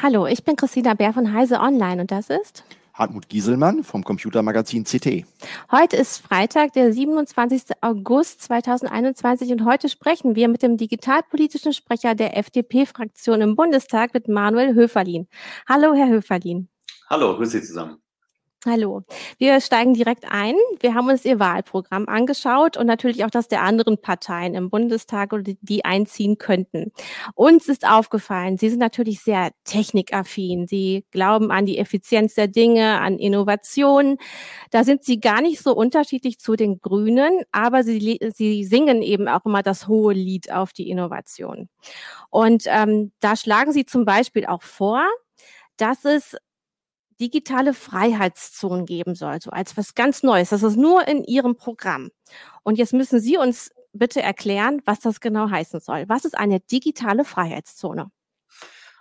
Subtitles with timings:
[0.00, 4.84] Hallo, ich bin Christina Bär von Heise Online und das ist Hartmut Gieselmann vom Computermagazin
[4.84, 5.24] CT.
[5.70, 7.62] Heute ist Freitag, der 27.
[7.80, 14.28] August 2021 und heute sprechen wir mit dem digitalpolitischen Sprecher der FDP-Fraktion im Bundestag mit
[14.28, 15.28] Manuel Höferlin.
[15.68, 16.68] Hallo, Herr Höferlin.
[17.08, 18.01] Hallo, grüß Sie zusammen.
[18.64, 19.02] Hallo.
[19.38, 20.54] Wir steigen direkt ein.
[20.78, 25.30] Wir haben uns Ihr Wahlprogramm angeschaut und natürlich auch das der anderen Parteien im Bundestag
[25.62, 26.92] die einziehen könnten.
[27.34, 30.68] Uns ist aufgefallen, Sie sind natürlich sehr technikaffin.
[30.68, 34.18] Sie glauben an die Effizienz der Dinge, an Innovationen.
[34.70, 39.26] Da sind Sie gar nicht so unterschiedlich zu den Grünen, aber Sie, Sie singen eben
[39.26, 41.68] auch immer das hohe Lied auf die Innovation.
[42.30, 45.04] Und ähm, da schlagen Sie zum Beispiel auch vor,
[45.76, 46.36] dass es
[47.22, 50.50] digitale Freiheitszonen geben soll, so als was ganz Neues.
[50.50, 52.10] Das ist nur in Ihrem Programm.
[52.64, 56.08] Und jetzt müssen Sie uns bitte erklären, was das genau heißen soll.
[56.08, 58.10] Was ist eine digitale Freiheitszone?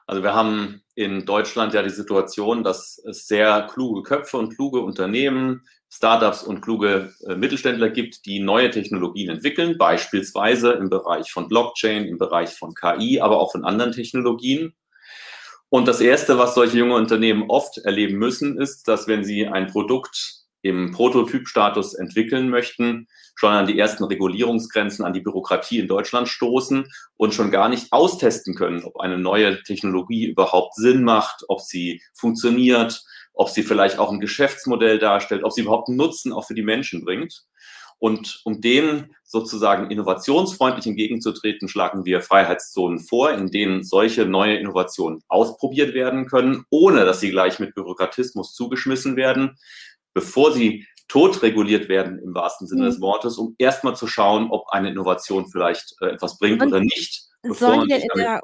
[0.05, 4.82] Also wir haben in Deutschland ja die Situation, dass es sehr kluge Köpfe und kluge
[4.82, 11.48] Unternehmen, Startups und kluge äh, Mittelständler gibt, die neue Technologien entwickeln, beispielsweise im Bereich von
[11.48, 14.73] Blockchain, im Bereich von KI, aber auch von anderen Technologien.
[15.73, 19.67] Und das Erste, was solche junge Unternehmen oft erleben müssen, ist, dass wenn sie ein
[19.67, 26.27] Produkt im Prototypstatus entwickeln möchten, schon an die ersten Regulierungsgrenzen, an die Bürokratie in Deutschland
[26.27, 31.61] stoßen und schon gar nicht austesten können, ob eine neue Technologie überhaupt Sinn macht, ob
[31.61, 33.01] sie funktioniert,
[33.33, 37.05] ob sie vielleicht auch ein Geschäftsmodell darstellt, ob sie überhaupt Nutzen auch für die Menschen
[37.05, 37.45] bringt.
[37.97, 45.23] Und um denen sozusagen innovationsfreundlich entgegenzutreten, schlagen wir Freiheitszonen vor, in denen solche neue Innovationen
[45.29, 49.57] ausprobiert werden können, ohne dass sie gleich mit Bürokratismus zugeschmissen werden,
[50.13, 52.88] bevor sie totreguliert werden im wahrsten Sinne mhm.
[52.88, 56.82] des Wortes, um erstmal zu schauen, ob eine Innovation vielleicht äh, etwas bringt Und oder
[56.82, 58.41] nicht soll, der,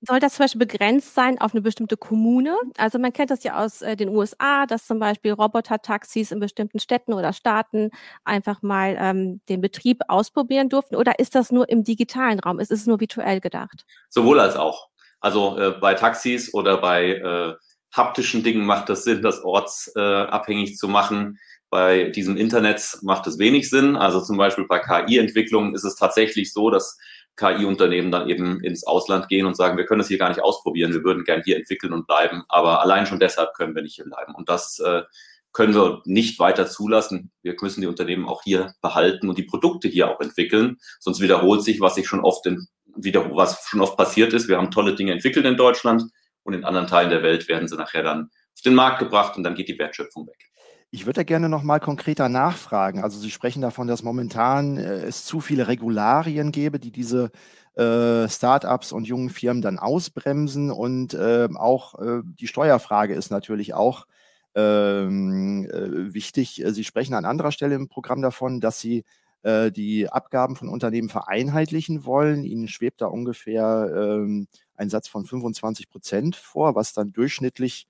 [0.00, 2.56] soll, das zum Beispiel begrenzt sein auf eine bestimmte Kommune?
[2.76, 6.80] Also man kennt das ja aus äh, den USA, dass zum Beispiel Roboter-Taxis in bestimmten
[6.80, 7.90] Städten oder Staaten
[8.24, 10.96] einfach mal ähm, den Betrieb ausprobieren durften.
[10.96, 12.58] Oder ist das nur im digitalen Raum?
[12.58, 13.84] Ist es nur virtuell gedacht?
[14.08, 14.88] Sowohl als auch.
[15.20, 17.54] Also äh, bei Taxis oder bei äh,
[17.92, 21.38] haptischen Dingen macht es Sinn, das ortsabhängig äh, zu machen.
[21.70, 23.96] Bei diesem Internet macht es wenig Sinn.
[23.96, 26.98] Also zum Beispiel bei KI-Entwicklungen ist es tatsächlich so, dass
[27.36, 30.92] KI-Unternehmen dann eben ins Ausland gehen und sagen, wir können das hier gar nicht ausprobieren,
[30.92, 34.04] wir würden gern hier entwickeln und bleiben, aber allein schon deshalb können wir nicht hier
[34.04, 34.34] bleiben.
[34.34, 35.02] Und das äh,
[35.52, 37.30] können wir nicht weiter zulassen.
[37.42, 40.78] Wir müssen die Unternehmen auch hier behalten und die Produkte hier auch entwickeln.
[40.98, 44.48] Sonst wiederholt sich, was sich schon oft in, wieder, was schon oft passiert ist.
[44.48, 46.04] Wir haben tolle Dinge entwickelt in Deutschland
[46.42, 49.44] und in anderen Teilen der Welt werden sie nachher dann auf den Markt gebracht und
[49.44, 50.53] dann geht die Wertschöpfung weg.
[50.94, 53.02] Ich würde gerne noch mal konkreter nachfragen.
[53.02, 57.32] Also Sie sprechen davon, dass momentan äh, es zu viele Regularien gäbe, die diese
[57.74, 60.70] äh, Startups und jungen Firmen dann ausbremsen.
[60.70, 64.06] Und äh, auch äh, die Steuerfrage ist natürlich auch
[64.54, 66.62] ähm, äh, wichtig.
[66.64, 69.02] Sie sprechen an anderer Stelle im Programm davon, dass Sie
[69.42, 72.44] äh, die Abgaben von Unternehmen vereinheitlichen wollen.
[72.44, 74.46] Ihnen schwebt da ungefähr ähm,
[74.76, 77.88] ein Satz von 25 Prozent vor, was dann durchschnittlich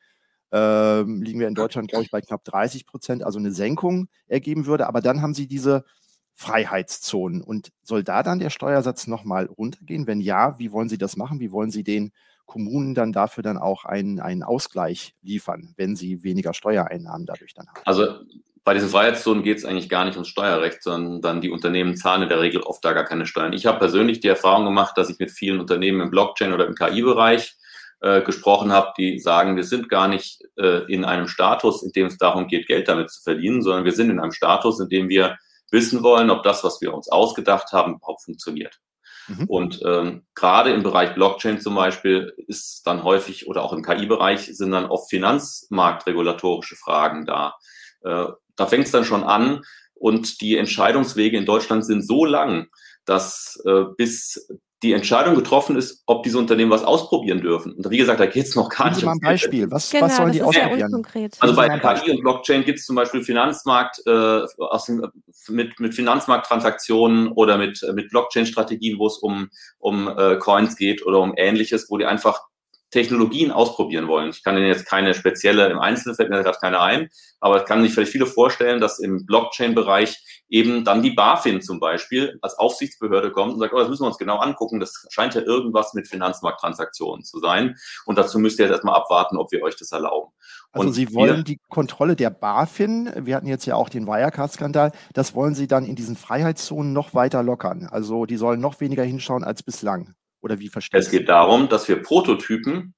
[0.54, 4.66] ähm, liegen wir in Deutschland, glaube ich, bei knapp 30 Prozent, also eine Senkung ergeben
[4.66, 4.86] würde.
[4.86, 5.84] Aber dann haben Sie diese
[6.32, 7.42] Freiheitszonen.
[7.42, 10.06] Und soll da dann der Steuersatz nochmal runtergehen?
[10.06, 11.40] Wenn ja, wie wollen Sie das machen?
[11.40, 12.12] Wie wollen Sie den
[12.46, 17.66] Kommunen dann dafür dann auch einen, einen Ausgleich liefern, wenn sie weniger Steuereinnahmen dadurch dann
[17.66, 17.80] haben?
[17.84, 18.20] Also
[18.62, 22.28] bei diesen Freiheitszonen geht es eigentlich gar nicht ums Steuerrecht, sondern die Unternehmen zahlen in
[22.28, 23.54] der Regel oft da gar keine Steuern.
[23.54, 26.74] Ich habe persönlich die Erfahrung gemacht, dass ich mit vielen Unternehmen im Blockchain oder im
[26.74, 27.56] KI-Bereich
[28.04, 32.08] äh, gesprochen habe, die sagen, wir sind gar nicht äh, in einem Status, in dem
[32.08, 35.08] es darum geht, Geld damit zu verdienen, sondern wir sind in einem Status, in dem
[35.08, 35.38] wir
[35.70, 38.78] wissen wollen, ob das, was wir uns ausgedacht haben, überhaupt funktioniert.
[39.26, 39.44] Mhm.
[39.46, 44.54] Und ähm, gerade im Bereich Blockchain zum Beispiel ist dann häufig oder auch im KI-Bereich
[44.54, 47.54] sind dann oft finanzmarktregulatorische Fragen da.
[48.02, 49.62] Äh, da fängt es dann schon an
[49.94, 52.66] und die Entscheidungswege in Deutschland sind so lang,
[53.06, 54.46] dass äh, bis
[54.84, 57.72] die Entscheidung getroffen ist, ob diese Unternehmen was ausprobieren dürfen.
[57.72, 59.02] Und wie gesagt, da geht es noch gar nicht.
[59.02, 59.70] Mal ein Beispiel.
[59.70, 61.06] Was, genau, was sollen die ausprobieren?
[61.38, 64.10] also bei KI und Blockchain gibt es zum Beispiel Finanzmarkt äh,
[64.58, 65.10] aus dem,
[65.48, 69.48] mit, mit Finanzmarkttransaktionen oder mit, mit Blockchain-Strategien, wo es um,
[69.78, 72.42] um äh, Coins geht oder um ähnliches, wo die einfach
[72.90, 74.30] Technologien ausprobieren wollen.
[74.30, 77.08] Ich kann Ihnen jetzt keine spezielle, im Einzelnen fällt mir gerade keine ein,
[77.40, 81.80] aber ich kann sich vielleicht viele vorstellen, dass im Blockchain-Bereich eben dann die BaFin zum
[81.80, 85.34] Beispiel als Aufsichtsbehörde kommt und sagt, oh, das müssen wir uns genau angucken, das scheint
[85.34, 89.62] ja irgendwas mit Finanzmarkttransaktionen zu sein und dazu müsst ihr jetzt erstmal abwarten, ob wir
[89.62, 90.32] euch das erlauben.
[90.72, 94.92] Also und Sie wollen die Kontrolle der BaFin, wir hatten jetzt ja auch den Wirecard-Skandal,
[95.12, 97.88] das wollen Sie dann in diesen Freiheitszonen noch weiter lockern.
[97.90, 100.14] Also die sollen noch weniger hinschauen als bislang.
[100.40, 102.94] Oder wie versteht Es geht darum, dass wir Prototypen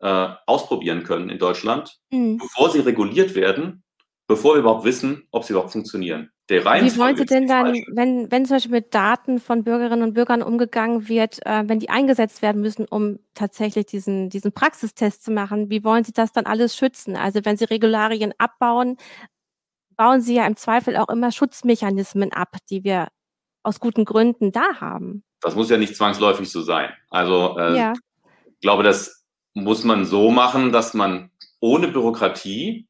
[0.00, 2.38] äh, ausprobieren können in Deutschland, mhm.
[2.38, 3.82] bevor sie reguliert werden,
[4.26, 6.30] bevor wir überhaupt wissen, ob sie überhaupt funktionieren.
[6.48, 10.14] Der Wie wollen Sie denn dann, wenn, wenn zum Beispiel mit Daten von Bürgerinnen und
[10.14, 15.30] Bürgern umgegangen wird, äh, wenn die eingesetzt werden müssen, um tatsächlich diesen, diesen Praxistest zu
[15.30, 17.16] machen, wie wollen Sie das dann alles schützen?
[17.16, 18.96] Also wenn Sie Regularien abbauen,
[19.96, 23.08] bauen Sie ja im Zweifel auch immer Schutzmechanismen ab, die wir
[23.62, 25.24] aus guten Gründen da haben.
[25.42, 26.90] Das muss ja nicht zwangsläufig so sein.
[27.10, 27.92] Also äh, ja.
[28.46, 31.30] ich glaube, das muss man so machen, dass man
[31.60, 32.87] ohne Bürokratie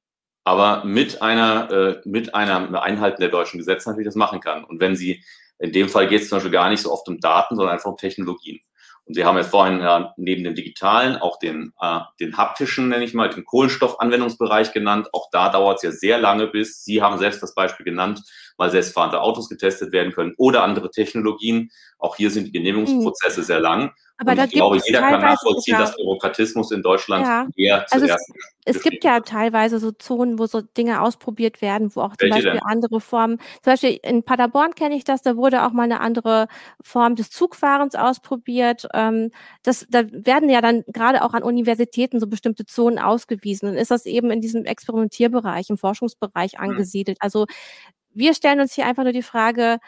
[0.49, 4.65] aber mit einer, äh, mit einer Einhalten der deutschen Gesetze natürlich das machen kann.
[4.65, 5.23] Und wenn Sie,
[5.59, 7.91] in dem Fall geht es zum Beispiel gar nicht so oft um Daten, sondern einfach
[7.91, 8.59] um Technologien.
[9.05, 13.05] Und Sie haben jetzt vorhin ja, neben dem digitalen auch den, äh, den haptischen, nenne
[13.05, 15.09] ich mal, den Kohlenstoffanwendungsbereich genannt.
[15.13, 18.23] Auch da dauert es ja sehr lange, bis Sie haben selbst das Beispiel genannt,
[18.57, 21.71] weil selbstfahrende Autos getestet werden können oder andere Technologien.
[21.99, 23.45] Auch hier sind die Genehmigungsprozesse mhm.
[23.45, 23.93] sehr lang.
[24.21, 28.07] Aber und ich glaube, jeder kann nachvollziehen, sogar, dass Bürokratismus in Deutschland ja, eher also
[28.07, 28.33] zuerst.
[28.65, 32.29] Es, es gibt ja teilweise so Zonen, wo so Dinge ausprobiert werden, wo auch zum
[32.29, 32.63] Welche Beispiel denn?
[32.65, 36.49] andere Formen, zum Beispiel in Paderborn kenne ich das, da wurde auch mal eine andere
[36.81, 38.89] Form des Zugfahrens ausprobiert.
[38.93, 39.31] Ähm,
[39.63, 43.69] das, da werden ja dann gerade auch an Universitäten so bestimmte Zonen ausgewiesen.
[43.69, 46.71] Und ist das eben in diesem Experimentierbereich, im Forschungsbereich hm.
[46.71, 47.19] angesiedelt.
[47.19, 47.25] Hm.
[47.25, 47.47] Also
[48.13, 49.79] wir stellen uns hier einfach nur die Frage,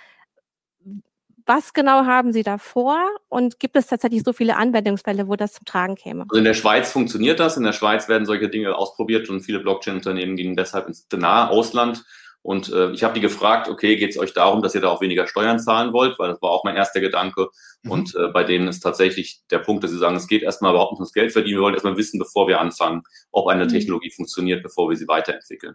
[1.51, 2.97] was genau haben Sie da vor
[3.29, 6.23] und gibt es tatsächlich so viele Anwendungsfälle, wo das zum Tragen käme?
[6.29, 7.57] Also in der Schweiz funktioniert das.
[7.57, 12.05] In der Schweiz werden solche Dinge ausprobiert und viele Blockchain-Unternehmen gehen deshalb ins nahe Ausland.
[12.43, 15.01] Und äh, ich habe die gefragt, okay, geht es euch darum, dass ihr da auch
[15.01, 16.21] weniger Steuern zahlen wollt?
[16.21, 17.49] Weil das war auch mein erster Gedanke.
[17.83, 17.91] Mhm.
[17.91, 20.93] Und äh, bei denen ist tatsächlich der Punkt, dass sie sagen, es geht erstmal überhaupt
[20.93, 21.59] nicht ums Geld verdienen.
[21.59, 23.71] Wir wollen erstmal wissen, bevor wir anfangen, ob eine mhm.
[23.71, 25.75] Technologie funktioniert, bevor wir sie weiterentwickeln.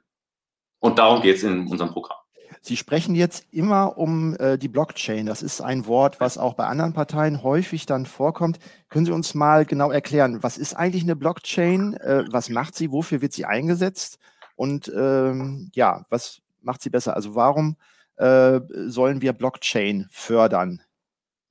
[0.79, 2.24] Und darum geht es in unserem Programm.
[2.65, 5.27] Sie sprechen jetzt immer um äh, die Blockchain.
[5.27, 8.57] Das ist ein Wort, was auch bei anderen Parteien häufig dann vorkommt.
[8.89, 11.93] Können Sie uns mal genau erklären, was ist eigentlich eine Blockchain?
[11.93, 12.91] Äh, was macht sie?
[12.91, 14.17] Wofür wird sie eingesetzt?
[14.55, 17.15] Und ähm, ja, was macht sie besser?
[17.15, 17.77] Also warum
[18.15, 20.81] äh, sollen wir Blockchain fördern?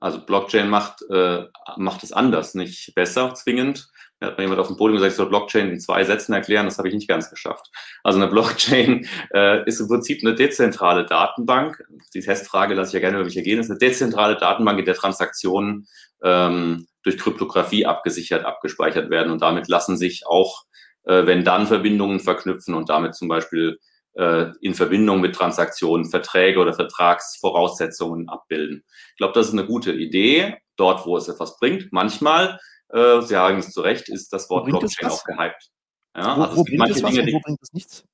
[0.01, 1.45] Also Blockchain macht, äh,
[1.77, 3.87] macht es anders, nicht besser zwingend.
[4.19, 6.65] Da hat mir jemand auf dem Podium gesagt, ich soll Blockchain in zwei Sätzen erklären,
[6.65, 7.69] das habe ich nicht ganz geschafft.
[8.03, 11.83] Also eine Blockchain äh, ist im Prinzip eine dezentrale Datenbank.
[12.13, 13.57] Die Testfrage lasse ich ja gerne über mich ergehen.
[13.57, 15.87] Das ist eine dezentrale Datenbank, in der Transaktionen
[16.23, 19.31] ähm, durch Kryptographie abgesichert, abgespeichert werden.
[19.31, 20.63] Und damit lassen sich auch,
[21.03, 23.79] äh, wenn dann Verbindungen verknüpfen und damit zum Beispiel
[24.13, 28.83] äh, in Verbindung mit Transaktionen Verträge oder Vertragsvoraussetzungen abbilden.
[29.11, 31.91] Ich glaube, das ist eine gute Idee, dort, wo es etwas bringt.
[31.91, 32.59] Manchmal
[32.95, 35.69] äh, Sie sagen es zu Recht, ist das Wort Blockchain auch gehypt.
[36.15, 38.05] Ja, wo, also wo es was Dinge, wo bringt es nichts?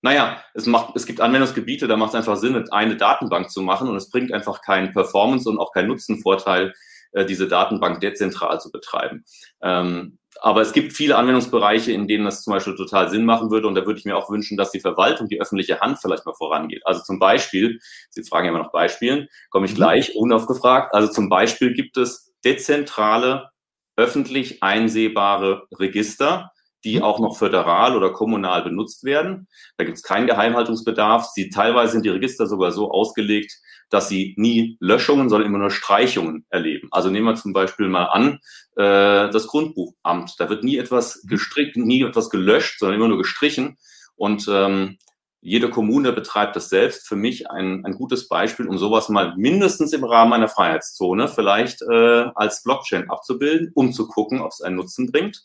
[0.00, 3.88] Naja, es, macht, es gibt Anwendungsgebiete, da macht es einfach Sinn, eine Datenbank zu machen
[3.88, 6.74] und es bringt einfach keinen Performance und auch keinen Nutzenvorteil,
[7.12, 9.24] äh, diese Datenbank dezentral zu betreiben.
[9.62, 13.68] Ähm, aber es gibt viele Anwendungsbereiche, in denen das zum Beispiel total Sinn machen würde.
[13.68, 16.34] Und da würde ich mir auch wünschen, dass die Verwaltung, die öffentliche Hand vielleicht mal
[16.34, 16.82] vorangeht.
[16.84, 17.78] Also zum Beispiel,
[18.10, 19.76] Sie fragen ja immer nach Beispielen, komme ich mhm.
[19.76, 20.92] gleich unaufgefragt.
[20.92, 23.50] Also zum Beispiel gibt es dezentrale
[23.96, 26.50] öffentlich einsehbare Register,
[26.84, 27.02] die mhm.
[27.02, 29.48] auch noch föderal oder kommunal benutzt werden.
[29.76, 31.26] Da gibt es keinen Geheimhaltungsbedarf.
[31.26, 33.52] Sie teilweise sind die Register sogar so ausgelegt,
[33.90, 36.88] dass sie nie Löschungen, sondern immer nur Streichungen erleben.
[36.90, 38.38] Also nehmen wir zum Beispiel mal an,
[38.76, 40.34] äh, das Grundbuchamt.
[40.38, 41.28] Da wird nie etwas mhm.
[41.28, 43.78] gestrickt, nie etwas gelöscht, sondern immer nur gestrichen.
[44.16, 44.98] Und ähm,
[45.44, 47.06] jede Kommune betreibt das selbst.
[47.06, 51.82] Für mich ein, ein gutes Beispiel, um sowas mal mindestens im Rahmen einer Freiheitszone vielleicht
[51.82, 55.44] äh, als Blockchain abzubilden, um zu gucken, ob es einen Nutzen bringt.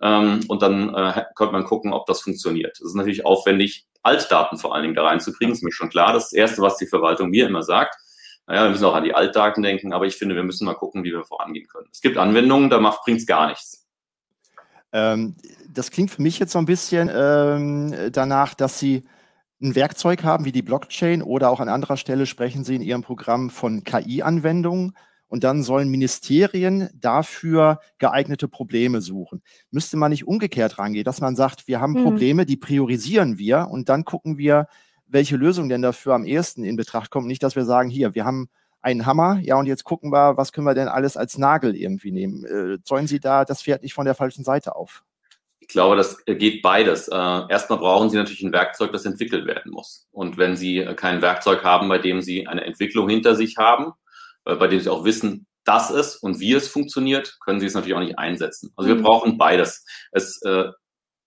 [0.00, 2.78] Ähm, und dann äh, könnte man gucken, ob das funktioniert.
[2.80, 5.52] Es ist natürlich aufwendig, Altdaten vor allen Dingen da reinzukriegen.
[5.52, 6.14] Ist mir schon klar.
[6.14, 7.94] Das das Erste, was die Verwaltung mir immer sagt.
[8.46, 11.04] Naja, wir müssen auch an die Altdaten denken, aber ich finde, wir müssen mal gucken,
[11.04, 11.88] wie wir vorangehen können.
[11.92, 13.86] Es gibt Anwendungen, da bringt es gar nichts.
[14.92, 15.36] Ähm,
[15.68, 19.02] das klingt für mich jetzt so ein bisschen ähm, danach, dass Sie
[19.60, 23.02] ein Werkzeug haben wie die Blockchain oder auch an anderer Stelle sprechen Sie in Ihrem
[23.02, 24.92] Programm von KI-Anwendungen
[25.28, 29.42] und dann sollen Ministerien dafür geeignete Probleme suchen.
[29.70, 32.04] Müsste man nicht umgekehrt rangehen, dass man sagt, wir haben mhm.
[32.04, 34.68] Probleme, die priorisieren wir und dann gucken wir,
[35.06, 37.26] welche Lösung denn dafür am ehesten in Betracht kommt.
[37.26, 38.48] Nicht, dass wir sagen, hier, wir haben
[38.82, 42.12] einen Hammer, ja, und jetzt gucken wir, was können wir denn alles als Nagel irgendwie
[42.12, 42.44] nehmen.
[42.44, 45.04] Äh, zäunen Sie da das Pferd nicht von der falschen Seite auf?
[45.68, 47.08] Ich glaube, das geht beides.
[47.08, 50.06] Äh, erstmal brauchen Sie natürlich ein Werkzeug, das entwickelt werden muss.
[50.12, 53.92] Und wenn Sie äh, kein Werkzeug haben, bei dem Sie eine Entwicklung hinter sich haben,
[54.44, 57.74] äh, bei dem Sie auch wissen, dass es und wie es funktioniert, können Sie es
[57.74, 58.72] natürlich auch nicht einsetzen.
[58.76, 59.02] Also wir mhm.
[59.02, 59.84] brauchen beides.
[60.12, 60.66] Es äh,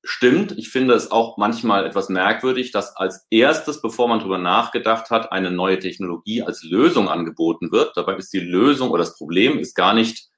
[0.04, 5.10] stimmt, ich finde es auch manchmal etwas merkwürdig, dass als erstes, bevor man darüber nachgedacht
[5.10, 7.98] hat, eine neue Technologie als Lösung angeboten wird.
[7.98, 10.30] Dabei ist die Lösung oder das Problem ist gar nicht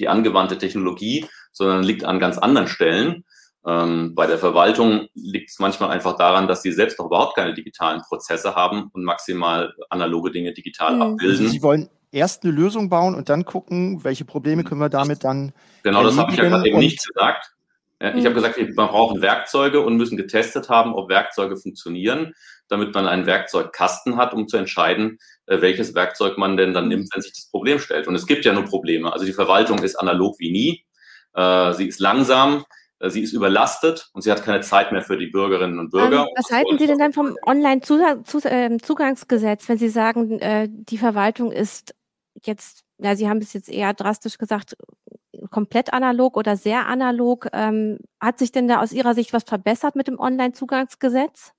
[0.00, 1.26] die angewandte Technologie,
[1.58, 3.24] sondern liegt an ganz anderen Stellen.
[3.66, 7.52] Ähm, bei der Verwaltung liegt es manchmal einfach daran, dass sie selbst noch überhaupt keine
[7.52, 11.02] digitalen Prozesse haben und maximal analoge Dinge digital mhm.
[11.02, 11.48] abbilden.
[11.48, 15.52] Sie wollen erst eine Lösung bauen und dann gucken, welche Probleme können wir damit dann.
[15.82, 17.52] Genau, das habe ich ja gerade eben nicht gesagt.
[18.00, 18.34] Ich habe mhm.
[18.34, 22.32] gesagt, wir brauchen Werkzeuge und müssen getestet haben, ob Werkzeuge funktionieren,
[22.68, 27.08] damit man einen Werkzeugkasten hat, um zu entscheiden, äh, welches Werkzeug man denn dann nimmt,
[27.12, 28.06] wenn sich das Problem stellt.
[28.06, 29.12] Und es gibt ja nur Probleme.
[29.12, 30.84] Also die Verwaltung ist analog wie nie.
[31.38, 32.64] Äh, sie ist langsam,
[32.98, 36.22] äh, sie ist überlastet und sie hat keine Zeit mehr für die Bürgerinnen und Bürger.
[36.22, 41.94] Ähm, was halten Sie denn dann vom Online-Zugangsgesetz, wenn Sie sagen, die Verwaltung ist
[42.44, 44.76] jetzt, ja, Sie haben es jetzt eher drastisch gesagt,
[45.50, 47.46] komplett analog oder sehr analog.
[47.52, 51.52] Ähm, hat sich denn da aus Ihrer Sicht was verbessert mit dem Online-Zugangsgesetz?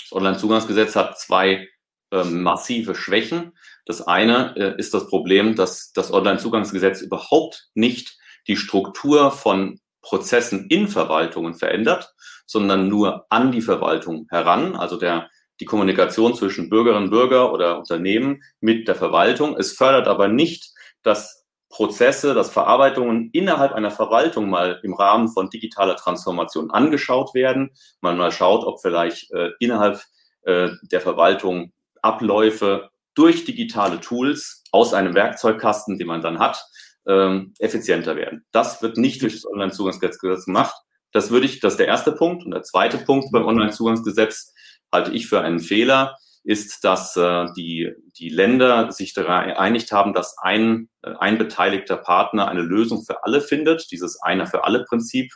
[0.00, 1.68] Das Online-Zugangsgesetz hat zwei
[2.10, 3.52] ähm, massive Schwächen.
[3.84, 8.15] Das eine äh, ist das Problem, dass das Online-Zugangsgesetz überhaupt nicht
[8.46, 12.14] die Struktur von Prozessen in Verwaltungen verändert,
[12.46, 17.78] sondern nur an die Verwaltung heran, also der, die Kommunikation zwischen Bürgerinnen und Bürger oder
[17.78, 19.56] Unternehmen mit der Verwaltung.
[19.56, 20.72] Es fördert aber nicht,
[21.02, 27.70] dass Prozesse, dass Verarbeitungen innerhalb einer Verwaltung mal im Rahmen von digitaler Transformation angeschaut werden.
[28.00, 30.00] Man mal schaut, ob vielleicht äh, innerhalb
[30.42, 31.72] äh, der Verwaltung
[32.02, 36.64] Abläufe durch digitale Tools aus einem Werkzeugkasten, den man dann hat,
[37.06, 38.44] ähm, effizienter werden.
[38.52, 40.74] Das wird nicht durch das Onlinezugangsgesetz gemacht.
[41.12, 42.44] Das würde ich, das ist der erste Punkt.
[42.44, 44.52] Und der zweite Punkt beim Onlinezugangsgesetz
[44.92, 50.14] halte ich für einen Fehler ist, dass äh, die, die Länder sich daran geeinigt haben,
[50.14, 54.84] dass ein, äh, ein beteiligter Partner eine Lösung für alle findet, dieses einer für alle
[54.84, 55.32] Prinzip.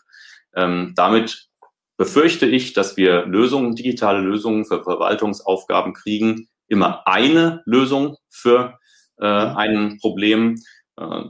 [0.54, 1.48] Ähm, damit
[1.96, 8.78] befürchte ich, dass wir Lösungen, digitale Lösungen für Verwaltungsaufgaben kriegen, immer eine Lösung für
[9.18, 10.62] äh, ein Problem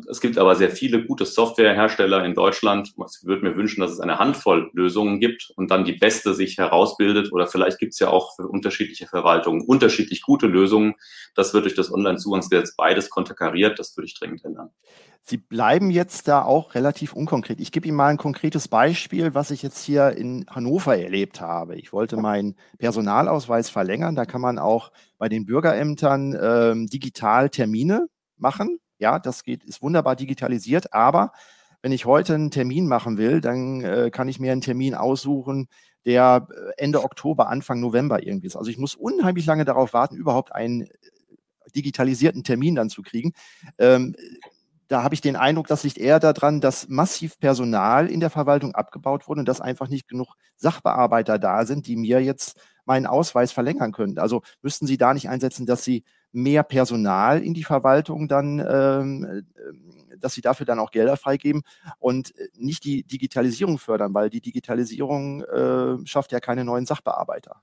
[0.08, 2.88] es gibt aber sehr viele gute Softwarehersteller in Deutschland.
[2.88, 6.58] Ich würde mir wünschen, dass es eine Handvoll Lösungen gibt und dann die beste sich
[6.58, 7.32] herausbildet.
[7.32, 10.94] Oder vielleicht gibt es ja auch für unterschiedliche Verwaltungen unterschiedlich gute Lösungen.
[11.34, 13.78] Das wird durch das Onlinezugangsgesetz beides konterkariert.
[13.78, 14.70] Das würde ich dringend ändern.
[15.22, 17.60] Sie bleiben jetzt da auch relativ unkonkret.
[17.60, 21.76] Ich gebe Ihnen mal ein konkretes Beispiel, was ich jetzt hier in Hannover erlebt habe.
[21.76, 24.16] Ich wollte meinen Personalausweis verlängern.
[24.16, 28.80] Da kann man auch bei den Bürgerämtern ähm, digital Termine machen.
[29.00, 31.33] Ja, das geht, ist wunderbar digitalisiert, aber
[31.83, 35.69] wenn ich heute einen Termin machen will, dann äh, kann ich mir einen Termin aussuchen,
[36.04, 38.57] der äh, Ende Oktober, Anfang November irgendwie ist.
[38.57, 40.88] Also ich muss unheimlich lange darauf warten, überhaupt einen äh,
[41.75, 43.33] digitalisierten Termin dann zu kriegen.
[43.78, 44.14] Ähm,
[44.88, 48.75] da habe ich den Eindruck, das liegt eher daran, dass massiv Personal in der Verwaltung
[48.75, 53.52] abgebaut wurde und dass einfach nicht genug Sachbearbeiter da sind, die mir jetzt meinen Ausweis
[53.52, 54.19] verlängern können.
[54.19, 59.25] Also müssten Sie da nicht einsetzen, dass Sie mehr Personal in die Verwaltung dann, ähm,
[59.25, 61.62] äh, dass Sie dafür dann auch Gelder freigeben
[61.99, 67.62] und äh, nicht die Digitalisierung fördern, weil die Digitalisierung äh, schafft ja keine neuen Sachbearbeiter.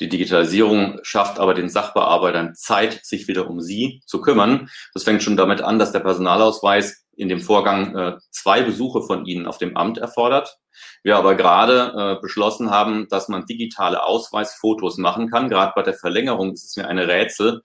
[0.00, 4.68] Die Digitalisierung schafft aber den Sachbearbeitern Zeit, sich wieder um sie zu kümmern.
[4.94, 9.26] Das fängt schon damit an, dass der Personalausweis in dem Vorgang äh, zwei Besuche von
[9.26, 10.58] Ihnen auf dem Amt erfordert.
[11.02, 15.48] Wir aber gerade äh, beschlossen haben, dass man digitale Ausweisfotos machen kann.
[15.48, 17.62] Gerade bei der Verlängerung ist es mir eine Rätsel,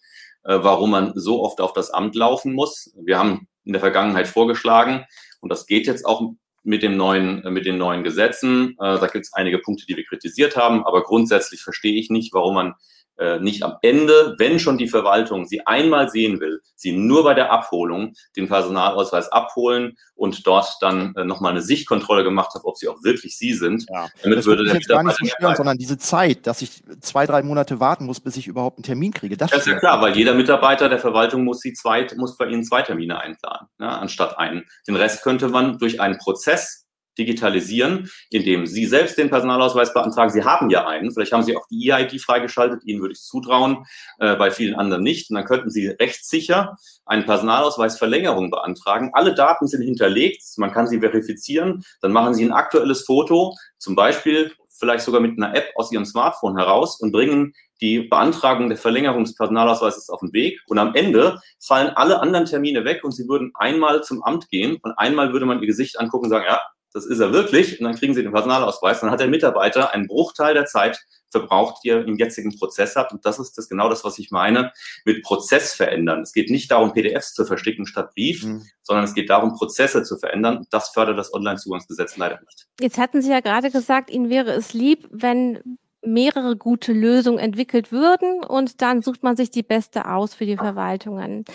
[0.56, 2.94] warum man so oft auf das Amt laufen muss.
[3.04, 5.06] Wir haben in der Vergangenheit vorgeschlagen,
[5.42, 8.72] und das geht jetzt auch mit dem neuen, äh, mit den neuen Gesetzen.
[8.80, 12.34] Äh, da gibt es einige Punkte, die wir kritisiert haben, aber grundsätzlich verstehe ich nicht,
[12.34, 12.74] warum man
[13.18, 17.34] äh, nicht am Ende, wenn schon die Verwaltung sie einmal sehen will, sie nur bei
[17.34, 22.78] der Abholung den Personalausweis abholen und dort dann äh, nochmal eine Sichtkontrolle gemacht hat, ob
[22.78, 23.86] sie auch wirklich sie sind.
[23.90, 24.08] Ja.
[24.22, 27.26] Damit das würde der jetzt gar nicht so stören, sondern diese Zeit, dass ich zwei,
[27.26, 29.38] drei Monate warten muss, bis ich überhaupt einen Termin kriege.
[29.38, 32.48] Das, das ist ja klar, weil jeder Mitarbeiter der Verwaltung muss sie zwei, muss bei
[32.48, 34.66] Ihnen zwei Termine einplanen, ne, anstatt einen.
[34.88, 36.87] Den Rest könnte man durch einen Prozess
[37.18, 40.32] digitalisieren, indem Sie selbst den Personalausweis beantragen.
[40.32, 41.12] Sie haben ja einen.
[41.12, 42.84] Vielleicht haben Sie auch die EID freigeschaltet.
[42.86, 43.86] Ihnen würde ich zutrauen,
[44.20, 45.30] äh, bei vielen anderen nicht.
[45.30, 49.12] Und dann könnten Sie rechtssicher einen Personalausweisverlängerung beantragen.
[49.14, 50.44] Alle Daten sind hinterlegt.
[50.58, 51.84] Man kann sie verifizieren.
[52.02, 56.06] Dann machen Sie ein aktuelles Foto, zum Beispiel vielleicht sogar mit einer App aus Ihrem
[56.06, 60.60] Smartphone heraus und bringen die Beantragung der Verlängerung des Personalausweises auf den Weg.
[60.68, 64.78] Und am Ende fallen alle anderen Termine weg und Sie würden einmal zum Amt gehen
[64.82, 66.62] und einmal würde man Ihr Gesicht angucken und sagen, ja,
[66.98, 69.02] das ist er wirklich, und dann kriegen Sie den Personalausweis.
[69.02, 71.00] Dann hat der Mitarbeiter einen Bruchteil der Zeit
[71.30, 73.12] verbraucht, die er im jetzigen Prozess hat.
[73.12, 74.72] Und das ist das genau das, was ich meine
[75.06, 76.22] mit Prozess verändern.
[76.22, 78.64] Es geht nicht darum, PDFs zu versticken statt Brief, mhm.
[78.82, 80.66] sondern es geht darum, Prozesse zu verändern.
[80.72, 82.68] Das fördert das Onlinezugangsgesetz leider nicht.
[82.82, 87.92] Jetzt hatten Sie ja gerade gesagt, Ihnen wäre es lieb, wenn mehrere gute Lösungen entwickelt
[87.92, 91.46] würden und dann sucht man sich die beste aus für die Verwaltungen.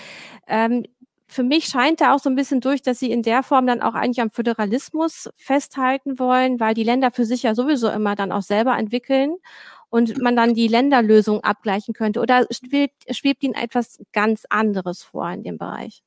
[0.47, 0.85] Ähm,
[1.33, 3.81] für mich scheint da auch so ein bisschen durch, dass Sie in der Form dann
[3.81, 8.33] auch eigentlich am Föderalismus festhalten wollen, weil die Länder für sich ja sowieso immer dann
[8.33, 9.37] auch selber entwickeln
[9.89, 12.21] und man dann die Länderlösung abgleichen könnte.
[12.21, 16.03] Oder schwebt, schwebt Ihnen etwas ganz anderes vor in dem Bereich?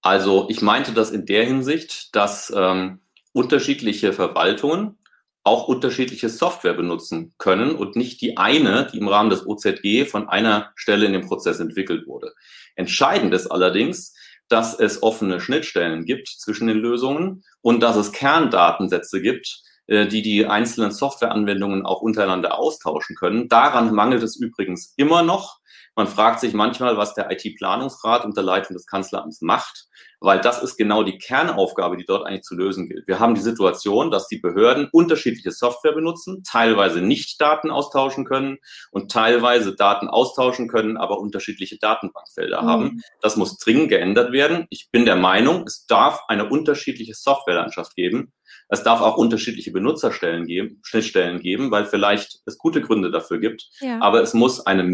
[0.00, 3.00] Also ich meinte das in der Hinsicht, dass ähm,
[3.32, 4.98] unterschiedliche Verwaltungen
[5.44, 10.28] auch unterschiedliche Software benutzen können und nicht die eine, die im Rahmen des OZG von
[10.28, 12.32] einer Stelle in dem Prozess entwickelt wurde.
[12.76, 14.14] Entscheidend ist allerdings,
[14.48, 20.22] dass es offene Schnittstellen gibt zwischen den Lösungen und dass es Kerndatensätze gibt, äh, die
[20.22, 23.48] die einzelnen Softwareanwendungen auch untereinander austauschen können.
[23.48, 25.58] Daran mangelt es übrigens immer noch.
[25.94, 29.86] Man fragt sich manchmal, was der IT-Planungsrat unter Leitung des Kanzleramts macht,
[30.20, 33.06] weil das ist genau die Kernaufgabe, die dort eigentlich zu lösen gilt.
[33.06, 38.58] Wir haben die Situation, dass die Behörden unterschiedliche Software benutzen, teilweise nicht Daten austauschen können
[38.90, 42.66] und teilweise Daten austauschen können, aber unterschiedliche Datenbankfelder mhm.
[42.66, 43.02] haben.
[43.20, 44.66] Das muss dringend geändert werden.
[44.70, 48.32] Ich bin der Meinung, es darf eine unterschiedliche Softwarelandschaft geben,
[48.68, 53.68] es darf auch unterschiedliche Benutzerstellen geben, Schnittstellen geben, weil vielleicht es gute Gründe dafür gibt.
[53.80, 54.00] Ja.
[54.00, 54.88] Aber es muss ein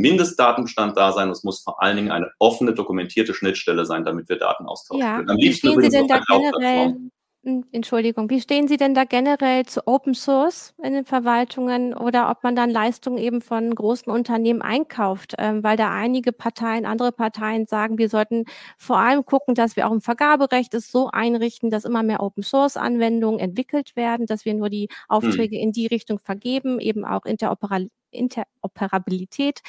[0.68, 1.30] Mindestdatenbestand da sein.
[1.30, 5.16] Es muss vor allen Dingen eine offene, dokumentierte Schnittstelle sein, damit wir Daten austauschen ja.
[5.16, 5.30] können.
[5.30, 6.96] Am Wie stehen Sie denn da generell?
[7.44, 12.30] Hm, Entschuldigung, wie stehen Sie denn da generell zu Open Source in den Verwaltungen oder
[12.30, 15.34] ob man dann Leistungen eben von großen Unternehmen einkauft?
[15.38, 18.44] Ähm, weil da einige Parteien, andere Parteien sagen, wir sollten
[18.76, 22.42] vor allem gucken, dass wir auch im Vergaberecht es so einrichten, dass immer mehr Open
[22.42, 25.62] Source Anwendungen entwickelt werden, dass wir nur die Aufträge hm.
[25.62, 27.78] in die Richtung vergeben, eben auch Interopera
[28.10, 29.60] Interoperabilität,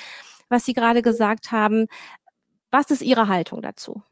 [0.50, 1.88] was Sie gerade gesagt haben.
[2.72, 4.04] Was ist Ihre Haltung dazu?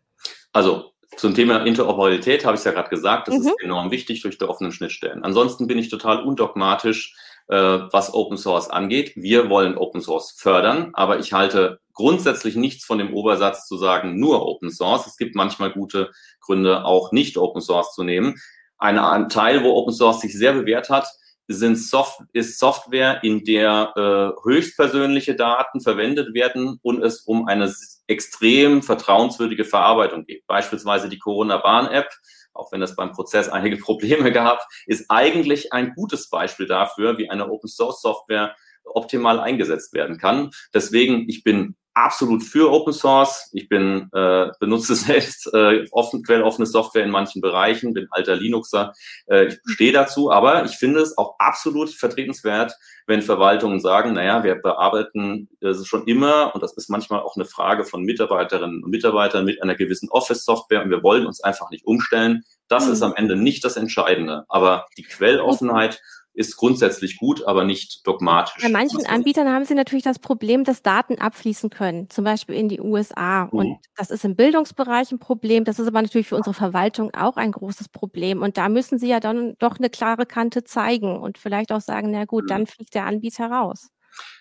[0.53, 3.41] Also zum Thema Interoperabilität habe ich es ja gerade gesagt, das mhm.
[3.41, 5.23] ist enorm wichtig durch die offenen Schnittstellen.
[5.23, 7.15] Ansonsten bin ich total undogmatisch,
[7.47, 9.13] äh, was Open Source angeht.
[9.15, 14.19] Wir wollen Open Source fördern, aber ich halte grundsätzlich nichts von dem Obersatz zu sagen,
[14.19, 15.07] nur Open Source.
[15.07, 18.35] Es gibt manchmal gute Gründe, auch nicht Open Source zu nehmen.
[18.77, 21.07] Ein, ein Teil, wo Open Source sich sehr bewährt hat,
[21.47, 27.73] sind Soft ist Software, in der äh, höchstpersönliche Daten verwendet werden und es um eine
[28.07, 30.45] extrem vertrauenswürdige Verarbeitung geht.
[30.47, 32.09] Beispielsweise die Corona-Warn-App,
[32.53, 37.29] auch wenn es beim Prozess einige Probleme gab, ist eigentlich ein gutes Beispiel dafür, wie
[37.29, 40.51] eine Open-Source-Software optimal eingesetzt werden kann.
[40.73, 43.49] Deswegen, ich bin absolut für Open Source.
[43.53, 48.93] Ich bin äh, benutze selbst äh, offen, quelloffene Software in manchen Bereichen, bin alter Linuxer.
[49.25, 52.73] Äh, ich stehe dazu, aber ich finde es auch absolut vertretenswert,
[53.07, 57.45] wenn Verwaltungen sagen, naja, wir bearbeiten es schon immer, und das ist manchmal auch eine
[57.45, 61.85] Frage von Mitarbeiterinnen und Mitarbeitern mit einer gewissen Office-Software und wir wollen uns einfach nicht
[61.85, 62.43] umstellen.
[62.67, 62.93] Das mhm.
[62.93, 64.45] ist am Ende nicht das Entscheidende.
[64.49, 66.01] Aber die Quelloffenheit
[66.37, 68.61] ist grundsätzlich gut, aber nicht dogmatisch.
[68.61, 72.69] Bei manchen Anbietern haben sie natürlich das Problem, dass Daten abfließen können, zum Beispiel in
[72.69, 73.45] die USA.
[73.45, 73.49] Mhm.
[73.51, 75.63] Und das ist im Bildungsbereich ein Problem.
[75.63, 78.43] Das ist aber natürlich für unsere Verwaltung auch ein großes Problem.
[78.43, 82.11] Und da müssen sie ja dann doch eine klare Kante zeigen und vielleicht auch sagen,
[82.11, 82.49] na gut, mhm.
[82.49, 83.89] dann fliegt der Anbieter raus.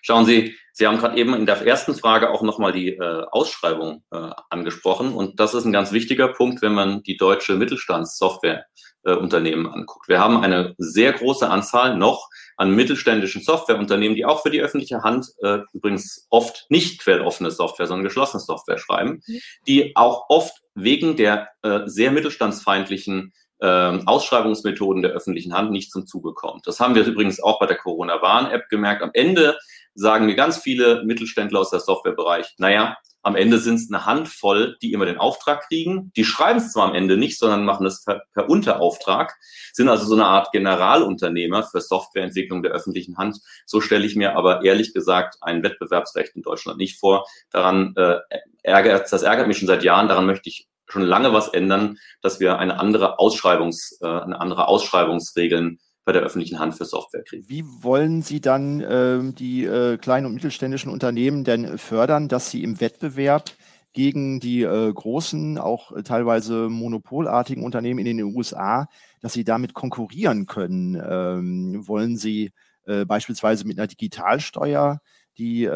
[0.02, 4.04] Schauen Sie, Sie haben gerade eben in der ersten Frage auch nochmal die äh, Ausschreibung
[4.10, 5.14] äh, angesprochen.
[5.14, 8.64] Und das ist ein ganz wichtiger Punkt, wenn man die deutsche Mittelstandssoftwareunternehmen
[9.06, 10.08] äh, anguckt.
[10.08, 15.02] Wir haben eine sehr große Anzahl noch an mittelständischen Softwareunternehmen, die auch für die öffentliche
[15.02, 19.40] Hand äh, übrigens oft nicht quelloffene Software, sondern geschlossene Software schreiben, mhm.
[19.66, 26.06] die auch oft wegen der äh, sehr mittelstandsfeindlichen ähm, Ausschreibungsmethoden der öffentlichen Hand nicht zum
[26.06, 26.66] Zuge kommt.
[26.66, 29.02] Das haben wir übrigens auch bei der Corona-Warn-App gemerkt.
[29.02, 29.56] Am Ende
[29.94, 34.76] sagen mir ganz viele Mittelständler aus der Softwarebereich, naja, am Ende sind es eine Handvoll,
[34.80, 36.12] die immer den Auftrag kriegen.
[36.14, 39.34] Die schreiben es zwar am Ende nicht, sondern machen es per, per, Unterauftrag,
[39.72, 43.40] sind also so eine Art Generalunternehmer für Softwareentwicklung der öffentlichen Hand.
[43.66, 47.26] So stelle ich mir aber ehrlich gesagt ein Wettbewerbsrecht in Deutschland nicht vor.
[47.50, 48.18] Daran äh,
[48.62, 50.06] ärgert, das ärgert mich schon seit Jahren.
[50.06, 54.68] Daran möchte ich schon lange was ändern, dass wir eine andere Ausschreibungs, äh, eine andere
[54.68, 57.44] Ausschreibungsregeln bei der öffentlichen Hand für Software kriegen.
[57.48, 62.62] Wie wollen Sie dann äh, die äh, kleinen und mittelständischen Unternehmen denn fördern, dass sie
[62.62, 63.50] im Wettbewerb
[63.92, 68.88] gegen die äh, großen, auch teilweise monopolartigen Unternehmen in den USA,
[69.20, 70.94] dass sie damit konkurrieren können?
[70.94, 72.52] Ähm, wollen Sie
[72.84, 75.00] äh, beispielsweise mit einer Digitalsteuer
[75.38, 75.70] die äh,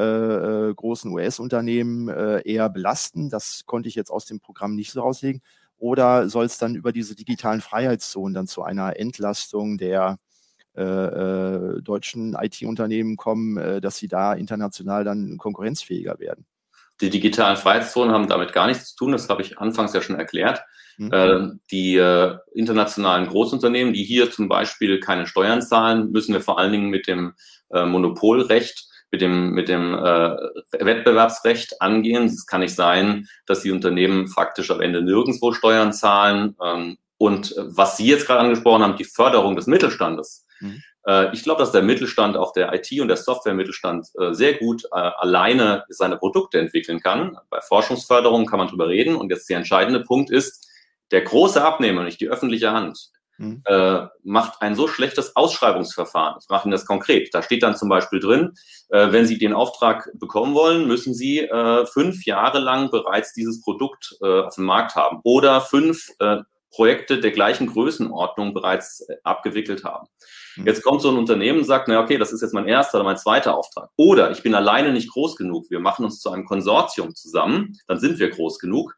[0.70, 3.30] äh großen US-Unternehmen äh, eher belasten?
[3.30, 5.42] Das konnte ich jetzt aus dem Programm nicht so rauslegen.
[5.80, 10.18] Oder soll es dann über diese digitalen Freiheitszonen dann zu einer Entlastung der
[10.76, 16.46] äh, äh, deutschen IT-Unternehmen kommen, äh, dass sie da international dann konkurrenzfähiger werden?
[17.00, 20.16] Die digitalen Freiheitszonen haben damit gar nichts zu tun, das habe ich anfangs ja schon
[20.16, 20.62] erklärt.
[20.98, 21.12] Mhm.
[21.12, 26.58] Äh, die äh, internationalen Großunternehmen, die hier zum Beispiel keine Steuern zahlen, müssen wir vor
[26.58, 27.32] allen Dingen mit dem
[27.70, 30.36] äh, Monopolrecht mit dem, mit dem äh,
[30.78, 32.24] Wettbewerbsrecht angehen.
[32.26, 36.56] Es kann nicht sein, dass die Unternehmen faktisch am Ende nirgendwo Steuern zahlen.
[36.62, 40.46] Ähm, und was Sie jetzt gerade angesprochen haben, die Förderung des Mittelstandes.
[40.60, 40.82] Mhm.
[41.06, 44.84] Äh, ich glaube, dass der Mittelstand, auch der IT- und der Software-Mittelstand, äh, sehr gut
[44.84, 47.36] äh, alleine seine Produkte entwickeln kann.
[47.50, 49.16] Bei Forschungsförderung kann man drüber reden.
[49.16, 50.68] Und jetzt der entscheidende Punkt ist,
[51.10, 53.62] der große Abnehmer, nicht die öffentliche Hand, mhm.
[53.64, 56.38] äh, macht ein so schlechtes Ausschreibungsverfahren.
[56.40, 57.34] Ich mache Ihnen das konkret.
[57.34, 58.52] Da steht dann zum Beispiel drin,
[58.90, 63.60] äh, wenn Sie den Auftrag bekommen wollen, müssen Sie äh, fünf Jahre lang bereits dieses
[63.62, 66.38] Produkt äh, auf dem Markt haben oder fünf äh,
[66.70, 70.06] Projekte der gleichen Größenordnung bereits äh, abgewickelt haben.
[70.56, 70.66] Mhm.
[70.66, 73.04] Jetzt kommt so ein Unternehmen und sagt, na okay, das ist jetzt mein erster oder
[73.04, 73.90] mein zweiter Auftrag.
[73.96, 75.70] Oder ich bin alleine nicht groß genug.
[75.70, 78.96] Wir machen uns zu einem Konsortium zusammen, dann sind wir groß genug.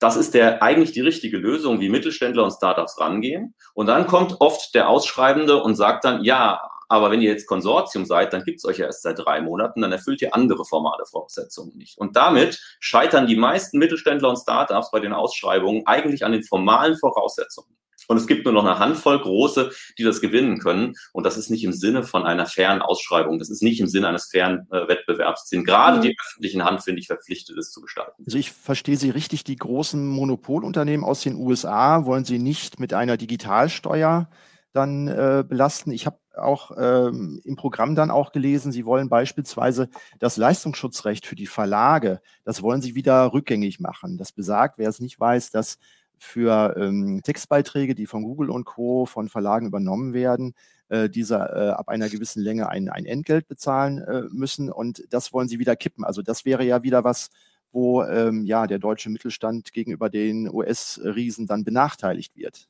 [0.00, 3.54] Das ist der eigentlich die richtige Lösung, wie Mittelständler und Startups rangehen.
[3.74, 8.04] Und dann kommt oft der Ausschreibende und sagt dann, ja, aber wenn ihr jetzt Konsortium
[8.04, 11.04] seid, dann gibt es euch ja erst seit drei Monaten, dann erfüllt ihr andere formale
[11.06, 11.98] Voraussetzungen nicht.
[11.98, 16.96] Und damit scheitern die meisten Mittelständler und Startups bei den Ausschreibungen eigentlich an den formalen
[16.96, 17.76] Voraussetzungen.
[18.10, 20.94] Und es gibt nur noch eine Handvoll große, die das gewinnen können.
[21.12, 23.38] Und das ist nicht im Sinne von einer fairen Ausschreibung.
[23.38, 25.48] Das ist nicht im Sinne eines fairen äh, Wettbewerbs.
[25.48, 26.02] Denn gerade mhm.
[26.02, 28.24] die öffentlichen Hand, finde ich, verpflichtet, es zu gestalten.
[28.26, 32.94] Also ich verstehe Sie richtig, die großen Monopolunternehmen aus den USA wollen Sie nicht mit
[32.94, 34.28] einer Digitalsteuer
[34.72, 35.92] dann äh, belasten.
[35.92, 41.36] Ich habe auch ähm, im Programm dann auch gelesen, Sie wollen beispielsweise das Leistungsschutzrecht für
[41.36, 44.18] die Verlage, das wollen Sie wieder rückgängig machen.
[44.18, 45.78] Das besagt, wer es nicht weiß, dass
[46.22, 49.06] für ähm, Textbeiträge, die von Google und Co.
[49.06, 50.54] von Verlagen übernommen werden,
[50.90, 54.70] äh, diese äh, ab einer gewissen Länge ein, ein Entgelt bezahlen äh, müssen.
[54.70, 56.04] Und das wollen sie wieder kippen.
[56.04, 57.30] Also das wäre ja wieder was,
[57.72, 62.68] wo ähm, ja der deutsche Mittelstand gegenüber den US-Riesen dann benachteiligt wird.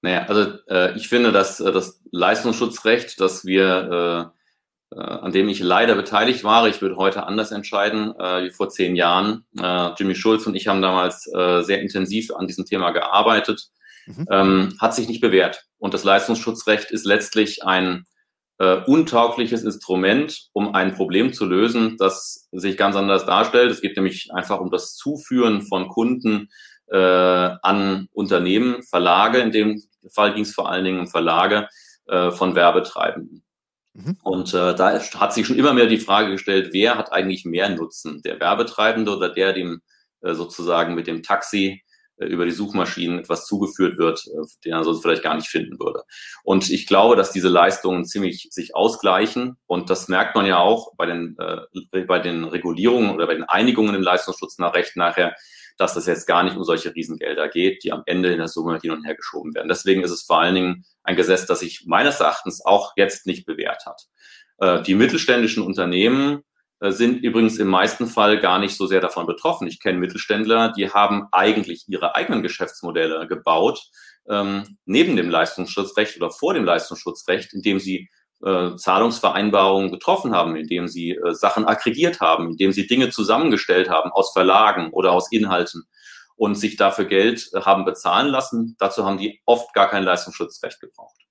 [0.00, 4.43] Naja, also äh, ich finde, dass äh, das Leistungsschutzrecht, das wir äh,
[5.00, 6.66] an dem ich leider beteiligt war.
[6.68, 9.44] Ich würde heute anders entscheiden äh, wie vor zehn Jahren.
[9.58, 13.68] Äh, Jimmy Schulz und ich haben damals äh, sehr intensiv an diesem Thema gearbeitet.
[14.06, 14.26] Mhm.
[14.30, 15.64] Ähm, hat sich nicht bewährt.
[15.78, 18.04] Und das Leistungsschutzrecht ist letztlich ein
[18.58, 23.70] äh, untaugliches Instrument, um ein Problem zu lösen, das sich ganz anders darstellt.
[23.70, 26.48] Es geht nämlich einfach um das Zuführen von Kunden
[26.88, 29.38] äh, an Unternehmen, Verlage.
[29.38, 31.68] In dem Fall ging es vor allen Dingen um Verlage
[32.06, 33.42] äh, von Werbetreibenden.
[33.94, 34.16] Mhm.
[34.22, 37.68] Und äh, da hat sich schon immer mehr die Frage gestellt, wer hat eigentlich mehr
[37.68, 38.22] Nutzen?
[38.22, 39.80] Der Werbetreibende oder der, dem
[40.20, 41.82] äh, sozusagen mit dem Taxi
[42.16, 45.78] äh, über die Suchmaschinen etwas zugeführt wird, äh, den er sonst vielleicht gar nicht finden
[45.78, 46.02] würde.
[46.42, 49.56] Und ich glaube, dass diese Leistungen ziemlich sich ausgleichen.
[49.66, 53.44] Und das merkt man ja auch bei den, äh, bei den Regulierungen oder bei den
[53.44, 55.34] Einigungen im Leistungsschutz nach Recht nachher,
[55.76, 58.78] dass es jetzt gar nicht um solche Riesengelder geht, die am Ende in der Summe
[58.80, 59.68] hin und her geschoben werden.
[59.68, 63.46] Deswegen ist es vor allen Dingen ein Gesetz, das sich meines Erachtens auch jetzt nicht
[63.46, 64.02] bewährt hat.
[64.58, 66.42] Äh, die mittelständischen Unternehmen
[66.80, 69.66] äh, sind übrigens im meisten Fall gar nicht so sehr davon betroffen.
[69.66, 73.82] Ich kenne Mittelständler, die haben eigentlich ihre eigenen Geschäftsmodelle gebaut,
[74.28, 78.08] ähm, neben dem Leistungsschutzrecht oder vor dem Leistungsschutzrecht, indem sie
[78.44, 84.10] äh, Zahlungsvereinbarungen getroffen haben, indem sie äh, Sachen aggregiert haben, indem sie Dinge zusammengestellt haben
[84.10, 85.84] aus Verlagen oder aus Inhalten
[86.36, 88.76] und sich dafür Geld äh, haben bezahlen lassen.
[88.78, 91.24] Dazu haben die oft gar kein Leistungsschutzrecht gebraucht.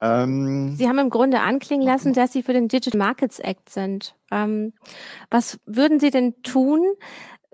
[0.00, 4.14] Ähm, sie haben im Grunde anklingen lassen, dass Sie für den Digital Markets Act sind.
[4.30, 4.74] Ähm,
[5.30, 6.82] was würden Sie denn tun,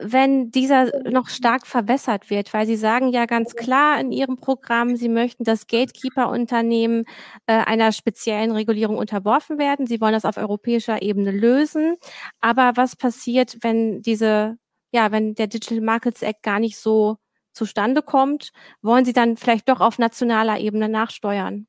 [0.00, 4.96] wenn dieser noch stark verwässert wird, weil Sie sagen ja ganz klar in Ihrem Programm,
[4.96, 7.04] Sie möchten, dass Gatekeeper-Unternehmen
[7.46, 9.86] äh, einer speziellen Regulierung unterworfen werden.
[9.86, 11.96] Sie wollen das auf europäischer Ebene lösen.
[12.40, 14.56] Aber was passiert, wenn diese,
[14.92, 17.16] ja, wenn der Digital Markets Act gar nicht so
[17.52, 18.50] zustande kommt?
[18.82, 21.66] Wollen Sie dann vielleicht doch auf nationaler Ebene nachsteuern?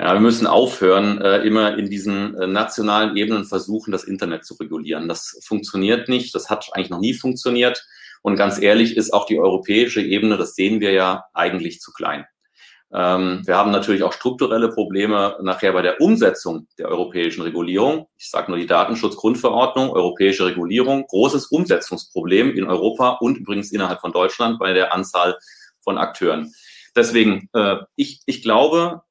[0.00, 4.54] Ja, wir müssen aufhören, äh, immer in diesen äh, nationalen Ebenen versuchen, das Internet zu
[4.54, 5.08] regulieren.
[5.08, 6.34] Das funktioniert nicht.
[6.34, 7.86] Das hat eigentlich noch nie funktioniert.
[8.22, 12.24] Und ganz ehrlich ist auch die europäische Ebene, das sehen wir ja, eigentlich zu klein.
[12.94, 18.06] Ähm, wir haben natürlich auch strukturelle Probleme nachher bei der Umsetzung der europäischen Regulierung.
[18.16, 24.12] Ich sage nur die Datenschutzgrundverordnung, europäische Regulierung, großes Umsetzungsproblem in Europa und übrigens innerhalb von
[24.12, 25.36] Deutschland bei der Anzahl
[25.82, 26.54] von Akteuren.
[26.96, 29.02] Deswegen, äh, ich, ich glaube,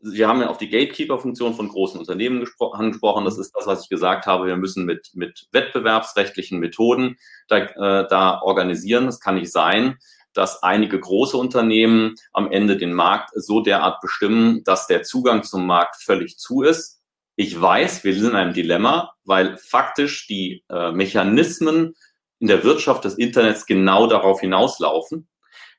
[0.00, 3.24] wir haben ja auf die Gatekeeper-Funktion von großen Unternehmen angesprochen.
[3.24, 4.46] Das ist das, was ich gesagt habe.
[4.46, 7.16] Wir müssen mit, mit wettbewerbsrechtlichen Methoden
[7.48, 9.08] da, äh, da organisieren.
[9.08, 9.98] Es kann nicht sein,
[10.34, 15.66] dass einige große Unternehmen am Ende den Markt so derart bestimmen, dass der Zugang zum
[15.66, 17.00] Markt völlig zu ist.
[17.34, 21.94] Ich weiß, wir sind in einem Dilemma, weil faktisch die äh, Mechanismen
[22.40, 25.28] in der Wirtschaft des Internets genau darauf hinauslaufen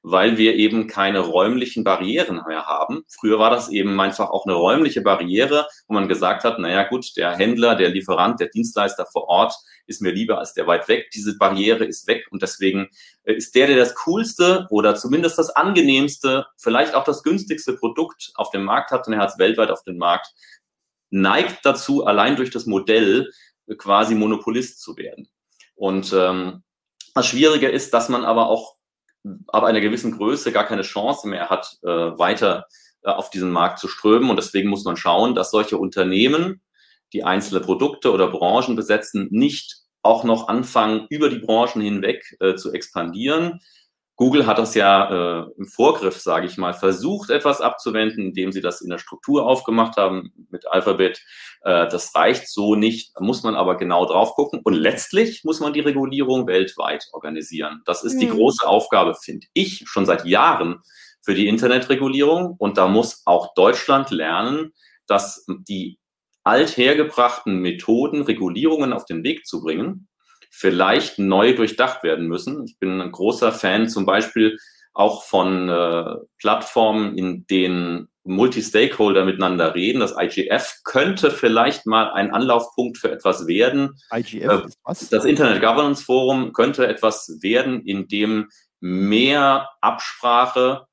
[0.01, 3.03] weil wir eben keine räumlichen Barrieren mehr haben.
[3.09, 7.17] Früher war das eben einfach auch eine räumliche Barriere, wo man gesagt hat, naja gut,
[7.17, 9.55] der Händler, der Lieferant, der Dienstleister vor Ort
[9.87, 11.09] ist mir lieber als der weit weg.
[11.13, 12.89] Diese Barriere ist weg und deswegen
[13.23, 18.31] äh, ist der, der das coolste oder zumindest das angenehmste, vielleicht auch das günstigste Produkt
[18.35, 20.33] auf dem Markt hat und er hat es weltweit auf dem Markt,
[21.09, 23.31] neigt dazu, allein durch das Modell
[23.67, 25.29] äh, quasi Monopolist zu werden.
[25.75, 26.63] Und ähm,
[27.15, 28.78] das Schwierige ist, dass man aber auch
[29.47, 32.67] ab einer gewissen Größe gar keine Chance mehr hat, äh, weiter
[33.03, 34.29] äh, auf diesen Markt zu strömen.
[34.29, 36.61] Und deswegen muss man schauen, dass solche Unternehmen,
[37.13, 42.55] die einzelne Produkte oder Branchen besetzen, nicht auch noch anfangen, über die Branchen hinweg äh,
[42.55, 43.61] zu expandieren,
[44.19, 48.59] Google hat das ja äh, im Vorgriff, sage ich mal, versucht, etwas abzuwenden, indem sie
[48.59, 51.23] das in der Struktur aufgemacht haben mit Alphabet.
[51.61, 54.59] Äh, das reicht so nicht, da muss man aber genau drauf gucken.
[54.61, 57.81] Und letztlich muss man die Regulierung weltweit organisieren.
[57.85, 58.19] Das ist mhm.
[58.19, 60.81] die große Aufgabe, finde ich, schon seit Jahren
[61.21, 62.57] für die Internetregulierung.
[62.57, 64.73] Und da muss auch Deutschland lernen,
[65.07, 65.97] dass die
[66.43, 70.08] althergebrachten Methoden, Regulierungen auf den Weg zu bringen,
[70.49, 72.63] vielleicht neu durchdacht werden müssen.
[72.65, 74.57] Ich bin ein großer Fan zum Beispiel
[74.93, 79.99] auch von äh, Plattformen, in denen Multi-Stakeholder miteinander reden.
[79.99, 83.99] Das IGF könnte vielleicht mal ein Anlaufpunkt für etwas werden.
[84.13, 85.09] IGF äh, ist was?
[85.09, 90.85] Das Internet Governance Forum könnte etwas werden, in dem mehr Absprache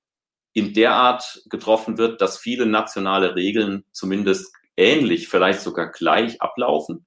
[0.52, 7.06] in der Art getroffen wird, dass viele nationale Regeln zumindest ähnlich, vielleicht sogar gleich ablaufen.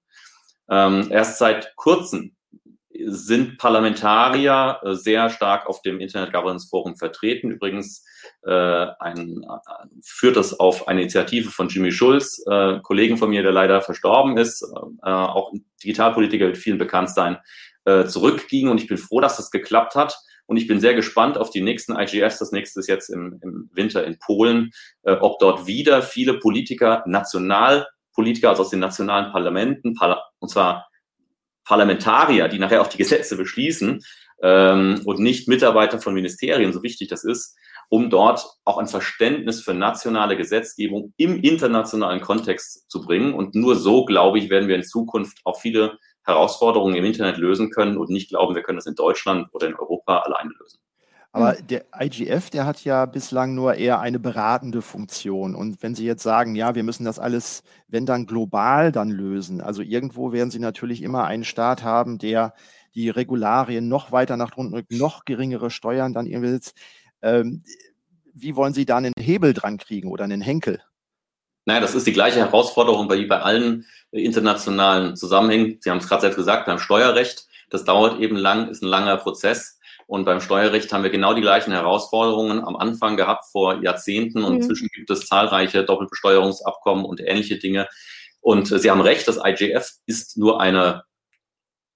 [0.70, 2.36] Ähm, erst seit kurzem
[3.08, 7.52] sind Parlamentarier äh, sehr stark auf dem Internet Governance Forum vertreten.
[7.52, 8.06] Übrigens
[8.44, 8.52] äh,
[9.00, 13.52] ein, äh, führt das auf eine Initiative von Jimmy Schulz, äh, Kollegen von mir, der
[13.52, 14.64] leider verstorben ist,
[15.04, 15.52] äh, auch
[15.84, 17.38] Digitalpolitiker wird vielen bekannt sein,
[17.86, 18.68] äh, zurückging.
[18.68, 20.18] Und ich bin froh, dass das geklappt hat.
[20.46, 22.40] Und ich bin sehr gespannt auf die nächsten IGFs.
[22.40, 24.72] Das nächste ist jetzt im, im Winter in Polen,
[25.04, 29.96] äh, ob dort wieder viele Politiker, Nationalpolitiker, also aus den nationalen Parlamenten,
[30.40, 30.89] und zwar
[31.70, 34.04] Parlamentarier, die nachher auch die Gesetze beschließen
[34.42, 37.56] ähm, und nicht Mitarbeiter von Ministerien, so wichtig das ist,
[37.90, 43.36] um dort auch ein Verständnis für nationale Gesetzgebung im internationalen Kontext zu bringen.
[43.36, 47.70] Und nur so, glaube ich, werden wir in Zukunft auch viele Herausforderungen im Internet lösen
[47.70, 50.80] können und nicht glauben, wir können das in Deutschland oder in Europa alleine lösen.
[51.32, 51.68] Aber hm.
[51.68, 55.56] der IGF, der hat ja bislang nur eher eine beratende Funktion.
[55.56, 59.62] Und wenn Sie jetzt sagen, ja, wir müssen das alles, wenn dann global dann lösen,
[59.62, 62.54] also irgendwo werden Sie natürlich immer einen Staat haben, der
[62.96, 66.76] die Regularien noch weiter nach unten rückt, noch geringere Steuern dann irgendwie sitzt.
[67.22, 67.64] Ähm,
[68.34, 70.82] wie wollen Sie da einen Hebel dran kriegen oder einen Henkel?
[71.66, 75.78] Naja, das ist die gleiche Herausforderung wie bei allen internationalen Zusammenhängen.
[75.82, 77.48] Sie haben es gerade selbst gesagt, beim Steuerrecht.
[77.70, 79.79] Das dauert eben lang, ist ein langer Prozess.
[80.10, 84.56] Und beim Steuerrecht haben wir genau die gleichen Herausforderungen am Anfang gehabt vor Jahrzehnten und
[84.56, 84.62] mhm.
[84.62, 87.88] inzwischen gibt es zahlreiche Doppelbesteuerungsabkommen und ähnliche Dinge.
[88.42, 91.04] Und äh, Sie haben recht, das IGF ist nur eine,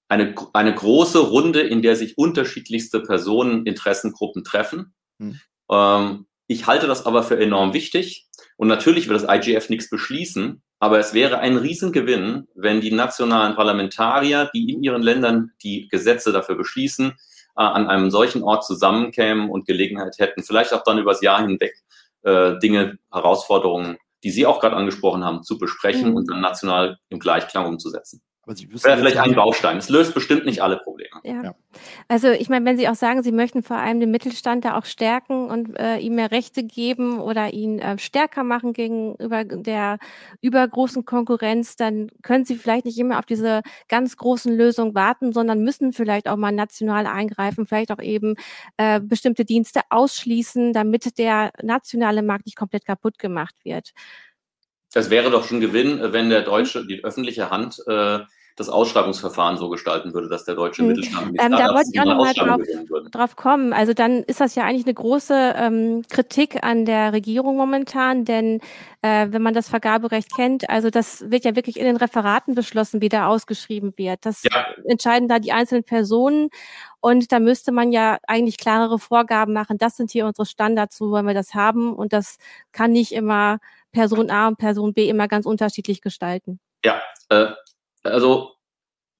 [0.09, 4.93] eine, eine große Runde, in der sich unterschiedlichste Personen, Interessengruppen treffen.
[5.17, 5.39] Mhm.
[5.71, 8.27] Ähm, ich halte das aber für enorm wichtig.
[8.57, 13.55] Und natürlich wird das IGF nichts beschließen, aber es wäre ein Riesengewinn, wenn die nationalen
[13.55, 17.13] Parlamentarier, die in ihren Ländern die Gesetze dafür beschließen,
[17.55, 21.73] äh, an einem solchen Ort zusammenkämen und Gelegenheit hätten, vielleicht auch dann übers Jahr hinweg
[22.23, 26.15] äh, Dinge, Herausforderungen, die Sie auch gerade angesprochen haben, zu besprechen mhm.
[26.15, 28.21] und dann national im Gleichklang umzusetzen.
[28.45, 29.77] Aber Sie wissen Wäre vielleicht ein Baustein.
[29.77, 31.09] Es löst bestimmt nicht alle Probleme.
[31.23, 31.43] Ja.
[31.43, 31.55] ja.
[32.09, 34.83] Also ich meine, wenn Sie auch sagen, Sie möchten vor allem den Mittelstand da auch
[34.83, 39.97] stärken und äh, ihm mehr Rechte geben oder ihn äh, stärker machen gegenüber der
[40.41, 45.63] übergroßen Konkurrenz, dann können Sie vielleicht nicht immer auf diese ganz großen Lösungen warten, sondern
[45.63, 48.35] müssen vielleicht auch mal national eingreifen, vielleicht auch eben
[48.75, 53.93] äh, bestimmte Dienste ausschließen, damit der nationale Markt nicht komplett kaputt gemacht wird.
[54.93, 58.19] Das wäre doch schon Gewinn, äh, wenn der deutsche, die öffentliche Hand äh,
[58.55, 60.89] das Ausschreibungsverfahren so gestalten würde, dass der deutsche hm.
[60.89, 62.61] Mittelstand ähm, Da wollte ich auch nochmal drauf,
[63.11, 63.73] drauf kommen.
[63.73, 68.59] Also dann ist das ja eigentlich eine große ähm, Kritik an der Regierung momentan, denn
[69.01, 73.01] äh, wenn man das Vergaberecht kennt, also das wird ja wirklich in den Referaten beschlossen,
[73.01, 74.25] wie da ausgeschrieben wird.
[74.25, 74.65] Das ja.
[74.85, 76.49] entscheiden da die einzelnen Personen
[76.99, 79.79] und da müsste man ja eigentlich klarere Vorgaben machen.
[79.79, 82.37] Das sind hier unsere Standards, so wollen wir das haben und das
[82.71, 83.57] kann nicht immer
[83.91, 86.59] Person A und Person B immer ganz unterschiedlich gestalten.
[86.85, 87.51] Ja, äh,
[88.03, 88.51] also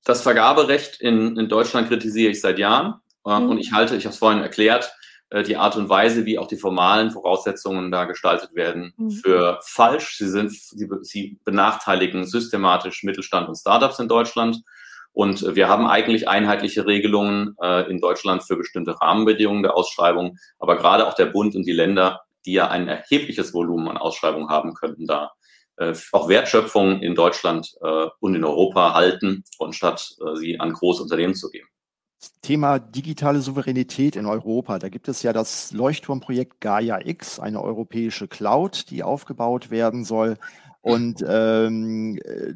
[0.04, 3.50] das Vergaberecht in, in Deutschland kritisiere ich seit Jahren äh, mhm.
[3.50, 4.94] und ich halte, ich habe es vorhin erklärt,
[5.30, 9.12] äh, die Art und Weise, wie auch die formalen Voraussetzungen da gestaltet werden, mhm.
[9.12, 10.18] für falsch.
[10.18, 14.62] Sie sind, sie, sie benachteiligen systematisch Mittelstand und Startups in Deutschland.
[15.12, 20.38] Und wir haben eigentlich einheitliche Regelungen äh, in Deutschland für bestimmte Rahmenbedingungen der Ausschreibung.
[20.58, 24.50] Aber gerade auch der Bund und die Länder, die ja ein erhebliches Volumen an Ausschreibungen
[24.50, 25.43] haben, könnten da äh,
[26.12, 31.36] auch Wertschöpfung in Deutschland äh, und in Europa halten, anstatt äh, sie an große Unternehmen
[31.36, 31.68] zu geben.
[32.42, 34.80] Thema digitale Souveränität in Europa.
[34.80, 40.38] Da gibt es ja das Leuchtturmprojekt Gaia X, eine europäische Cloud, die aufgebaut werden soll.
[40.82, 42.54] Und ähm, äh,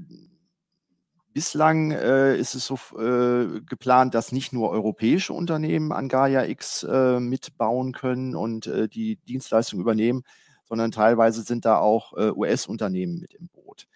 [1.34, 6.84] bislang äh, ist es so äh, geplant, dass nicht nur europäische Unternehmen an Gaia X
[6.84, 10.24] äh, mitbauen können und äh, die Dienstleistung übernehmen,
[10.68, 13.88] sondern teilweise sind da auch äh, US-Unternehmen mit im Boot.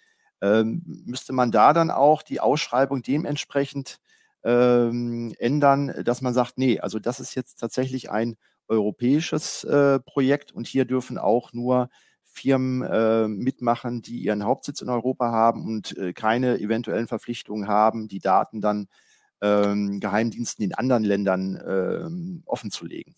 [0.41, 3.99] Ähm, müsste man da dann auch die Ausschreibung dementsprechend
[4.43, 10.51] ähm, ändern, dass man sagt, nee, also das ist jetzt tatsächlich ein europäisches äh, Projekt
[10.51, 11.89] und hier dürfen auch nur
[12.23, 18.07] Firmen äh, mitmachen, die ihren Hauptsitz in Europa haben und äh, keine eventuellen Verpflichtungen haben,
[18.07, 18.87] die Daten dann
[19.41, 23.15] ähm, Geheimdiensten in anderen Ländern ähm, offenzulegen.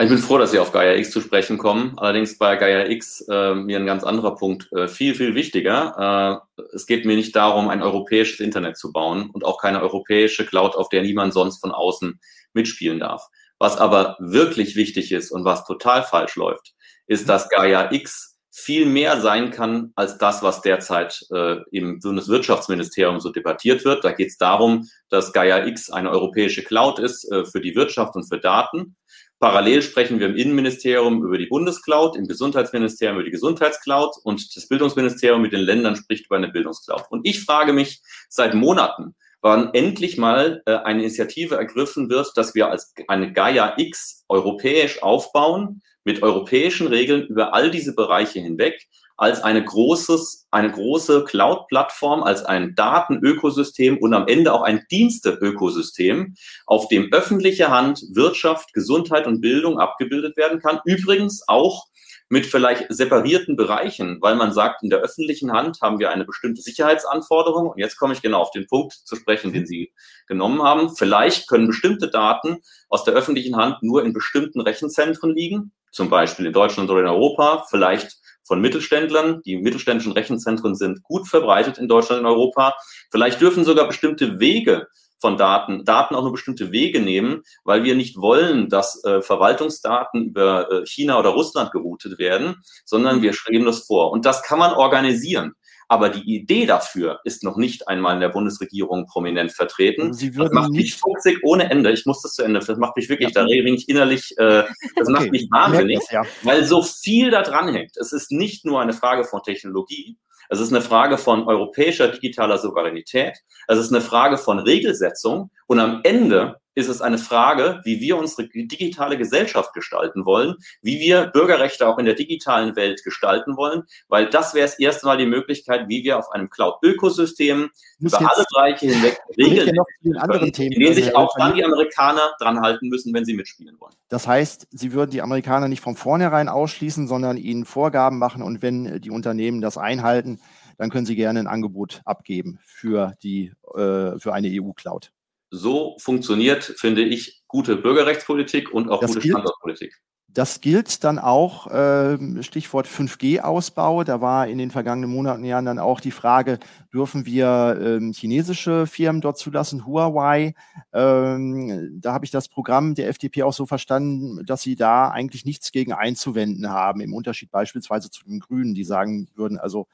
[0.00, 1.96] Ich bin froh, dass Sie auf Gaia X zu sprechen kommen.
[1.98, 6.42] Allerdings bei Gaia X äh, mir ein ganz anderer Punkt äh, viel, viel wichtiger.
[6.58, 10.46] Äh, es geht mir nicht darum, ein europäisches Internet zu bauen und auch keine europäische
[10.46, 12.18] Cloud, auf der niemand sonst von außen
[12.54, 13.28] mitspielen darf.
[13.60, 16.74] Was aber wirklich wichtig ist und was total falsch läuft,
[17.06, 23.18] ist, dass Gaia X viel mehr sein kann als das, was derzeit äh, im Bundeswirtschaftsministerium
[23.18, 24.04] so debattiert wird.
[24.04, 28.14] Da geht es darum, dass Gaia X eine europäische Cloud ist äh, für die Wirtschaft
[28.14, 28.94] und für Daten.
[29.40, 34.68] Parallel sprechen wir im Innenministerium über die Bundescloud, im Gesundheitsministerium über die Gesundheitscloud und das
[34.68, 37.06] Bildungsministerium mit den Ländern spricht über eine Bildungscloud.
[37.10, 42.54] Und ich frage mich seit Monaten, wann endlich mal äh, eine Initiative ergriffen wird, dass
[42.54, 48.86] wir als eine Gaia X europäisch aufbauen, mit europäischen Regeln über all diese Bereiche hinweg,
[49.16, 56.34] als eine großes, eine große Cloud-Plattform, als ein Datenökosystem und am Ende auch ein Diensteökosystem,
[56.66, 60.80] auf dem öffentliche Hand, Wirtschaft, Gesundheit und Bildung abgebildet werden kann.
[60.84, 61.86] Übrigens auch
[62.28, 66.62] mit vielleicht separierten Bereichen, weil man sagt, in der öffentlichen Hand haben wir eine bestimmte
[66.62, 67.68] Sicherheitsanforderung.
[67.68, 69.92] Und jetzt komme ich genau auf den Punkt zu sprechen, den Sie
[70.26, 70.94] genommen haben.
[70.96, 76.46] Vielleicht können bestimmte Daten aus der öffentlichen Hand nur in bestimmten Rechenzentren liegen, zum Beispiel
[76.46, 77.66] in Deutschland oder in Europa.
[77.68, 79.42] Vielleicht von Mittelständlern.
[79.44, 82.74] Die mittelständischen Rechenzentren sind gut verbreitet in Deutschland und Europa.
[83.10, 84.86] Vielleicht dürfen sogar bestimmte Wege
[85.24, 90.22] von Daten, Daten auch nur bestimmte Wege nehmen, weil wir nicht wollen, dass äh, Verwaltungsdaten
[90.22, 94.12] über äh, China oder Russland geroutet werden, sondern wir schreiben das vor.
[94.12, 95.54] Und das kann man organisieren.
[95.88, 100.12] Aber die Idee dafür ist noch nicht einmal in der Bundesregierung prominent vertreten.
[100.12, 101.90] Sie würden das macht mich fuchsig ohne Ende.
[101.90, 102.60] Ich muss das zu Ende.
[102.60, 103.44] Das macht mich wirklich, ja.
[103.44, 104.64] da ich innerlich, äh,
[104.96, 105.12] das okay.
[105.12, 106.22] macht mich wahnsinnig, das, ja.
[106.42, 107.96] weil so viel da dran hängt.
[107.96, 112.58] Es ist nicht nur eine Frage von Technologie, es ist eine Frage von europäischer digitaler
[112.58, 113.38] Souveränität.
[113.68, 115.50] Es ist eine Frage von Regelsetzung.
[115.66, 120.98] Und am Ende ist es eine Frage, wie wir unsere digitale Gesellschaft gestalten wollen, wie
[121.00, 125.18] wir Bürgerrechte auch in der digitalen Welt gestalten wollen, weil das wäre das erste Mal
[125.18, 131.14] die Möglichkeit, wie wir auf einem Cloud-Ökosystem über alle Bereiche hinweg Regeln, in denen sich
[131.14, 133.94] auch dann die Amerikaner dran halten müssen, wenn sie mitspielen wollen.
[134.08, 138.62] Das heißt, Sie würden die Amerikaner nicht von vornherein ausschließen, sondern ihnen Vorgaben machen und
[138.62, 140.40] wenn die Unternehmen das einhalten,
[140.76, 145.12] dann können Sie gerne ein Angebot abgeben für, die, äh, für eine EU-Cloud.
[145.54, 149.94] So funktioniert, finde ich, gute Bürgerrechtspolitik und auch das gute gilt, Standortpolitik.
[150.28, 154.02] Das gilt dann auch, äh, Stichwort 5G-Ausbau.
[154.02, 156.58] Da war in den vergangenen Monaten und Jahren dann auch die Frage,
[156.92, 160.54] dürfen wir ähm, chinesische Firmen dort zulassen, Huawei.
[160.92, 165.44] Ähm, da habe ich das Programm der FDP auch so verstanden, dass sie da eigentlich
[165.44, 169.86] nichts gegen einzuwenden haben, im Unterschied beispielsweise zu den Grünen, die sagen würden, also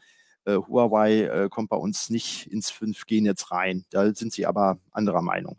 [0.45, 3.85] äh, Huawei äh, kommt bei uns nicht ins 5G-Netz rein.
[3.91, 5.59] Da sind sie aber anderer Meinung.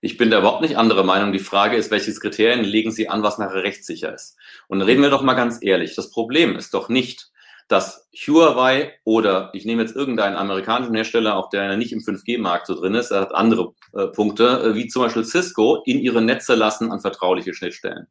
[0.00, 1.32] Ich bin da überhaupt nicht anderer Meinung.
[1.32, 4.36] Die Frage ist, welche Kriterien legen Sie an, was nachher rechtssicher ist?
[4.66, 5.94] Und reden wir doch mal ganz ehrlich.
[5.94, 7.30] Das Problem ist doch nicht,
[7.68, 12.74] dass Huawei oder ich nehme jetzt irgendeinen amerikanischen Hersteller, auch der nicht im 5G-Markt so
[12.74, 16.54] drin ist, er hat andere äh, Punkte, äh, wie zum Beispiel Cisco, in ihre Netze
[16.54, 18.08] lassen an vertrauliche Schnittstellen.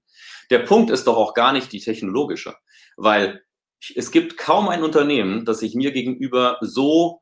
[0.50, 2.56] Der Punkt ist doch auch gar nicht die technologische,
[2.96, 3.44] weil
[3.96, 7.20] es gibt kaum ein Unternehmen, das sich mir gegenüber so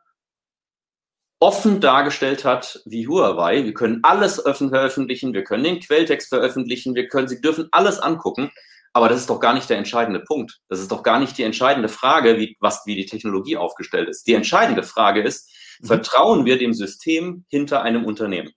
[1.40, 3.64] offen dargestellt hat wie Huawei.
[3.64, 8.52] Wir können alles veröffentlichen, wir können den Quelltext veröffentlichen, wir können, Sie dürfen alles angucken.
[8.92, 10.60] Aber das ist doch gar nicht der entscheidende Punkt.
[10.68, 14.28] Das ist doch gar nicht die entscheidende Frage, wie, was, wie die Technologie aufgestellt ist.
[14.28, 15.88] Die entscheidende Frage ist, mhm.
[15.88, 18.52] vertrauen wir dem System hinter einem Unternehmen?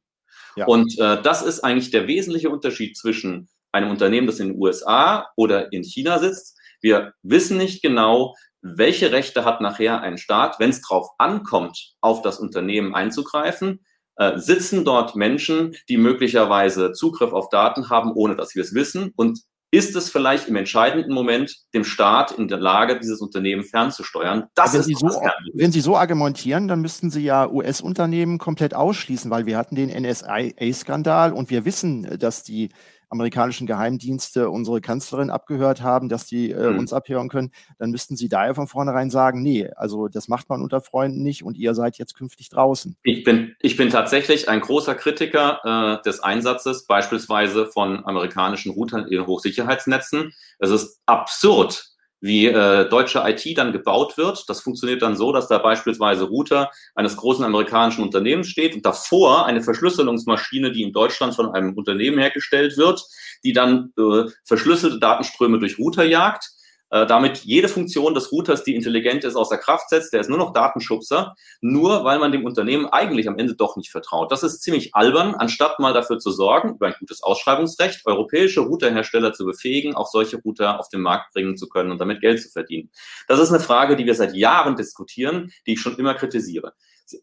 [0.56, 0.66] Ja.
[0.66, 5.28] Und äh, das ist eigentlich der wesentliche Unterschied zwischen einem Unternehmen, das in den USA
[5.36, 10.70] oder in China sitzt wir wissen nicht genau, welche Rechte hat nachher ein Staat, wenn
[10.70, 13.84] es drauf ankommt, auf das Unternehmen einzugreifen?
[14.16, 19.12] Äh, sitzen dort Menschen, die möglicherweise Zugriff auf Daten haben, ohne dass wir es wissen?
[19.16, 19.40] Und
[19.74, 24.44] ist es vielleicht im entscheidenden Moment dem Staat in der Lage, dieses Unternehmen fernzusteuern?
[24.54, 25.08] Das wenn ist Sie so,
[25.54, 29.88] Wenn Sie so argumentieren, dann müssten Sie ja US-Unternehmen komplett ausschließen, weil wir hatten den
[29.88, 32.68] NSA-Skandal und wir wissen, dass die
[33.12, 36.78] amerikanischen Geheimdienste unsere Kanzlerin abgehört haben, dass die äh, mhm.
[36.80, 40.62] uns abhören können, dann müssten sie daher von vornherein sagen, nee, also das macht man
[40.62, 42.96] unter Freunden nicht und ihr seid jetzt künftig draußen.
[43.02, 49.06] Ich bin, ich bin tatsächlich ein großer Kritiker äh, des Einsatzes beispielsweise von amerikanischen Routern
[49.06, 50.32] in Hochsicherheitsnetzen.
[50.58, 51.91] Es ist absurd,
[52.22, 54.48] wie äh, deutsche IT dann gebaut wird.
[54.48, 59.44] Das funktioniert dann so, dass da beispielsweise Router eines großen amerikanischen Unternehmens steht und davor
[59.44, 63.04] eine Verschlüsselungsmaschine, die in Deutschland von einem Unternehmen hergestellt wird,
[63.44, 66.52] die dann äh, verschlüsselte Datenströme durch Router jagt
[66.92, 70.12] äh, damit jede Funktion des Routers, die intelligent ist, außer Kraft setzt.
[70.12, 73.90] Der ist nur noch Datenschubser, nur weil man dem Unternehmen eigentlich am Ende doch nicht
[73.90, 74.30] vertraut.
[74.30, 79.32] Das ist ziemlich albern, anstatt mal dafür zu sorgen, über ein gutes Ausschreibungsrecht, europäische Routerhersteller
[79.32, 82.50] zu befähigen, auch solche Router auf den Markt bringen zu können und damit Geld zu
[82.50, 82.90] verdienen.
[83.26, 86.74] Das ist eine Frage, die wir seit Jahren diskutieren, die ich schon immer kritisiere.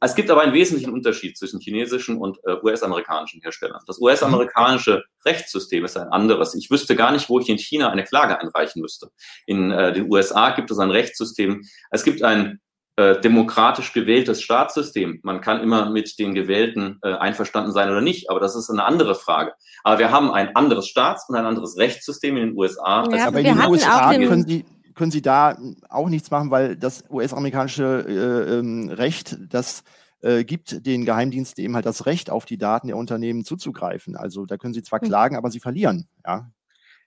[0.02, 3.82] Es gibt aber einen wesentlichen Unterschied zwischen chinesischen und äh, US-amerikanischen Herstellern.
[3.88, 6.56] Das US-amerikanische Rechtssystem ist ein anderes.
[6.56, 9.10] Ich wüsste gar nicht, wo ich in China eine Klage einreichen müsste.
[9.46, 11.64] In äh, den USA gibt es ein Rechtssystem.
[11.92, 12.60] Es gibt ein
[13.00, 15.22] äh, demokratisch gewähltes Staatssystem.
[15.24, 18.84] Man kann immer mit den Gewählten äh, einverstanden sein oder nicht, aber das ist eine
[18.84, 19.54] andere Frage.
[19.86, 23.08] Aber wir haben ein anderes Staats- und ein anderes Rechtssystem in den USA.
[23.10, 24.66] Ja, aber in den USA können Sie
[25.00, 29.86] können Sie da auch nichts machen, weil das US-amerikanische äh, ähm, Recht, das
[30.22, 34.18] äh, gibt den Geheimdiensten eben halt das Recht, auf die Daten der Unternehmen zuzugreifen.
[34.18, 35.08] Also da können Sie zwar hm.
[35.08, 36.10] klagen, aber Sie verlieren.
[36.28, 36.52] Ja.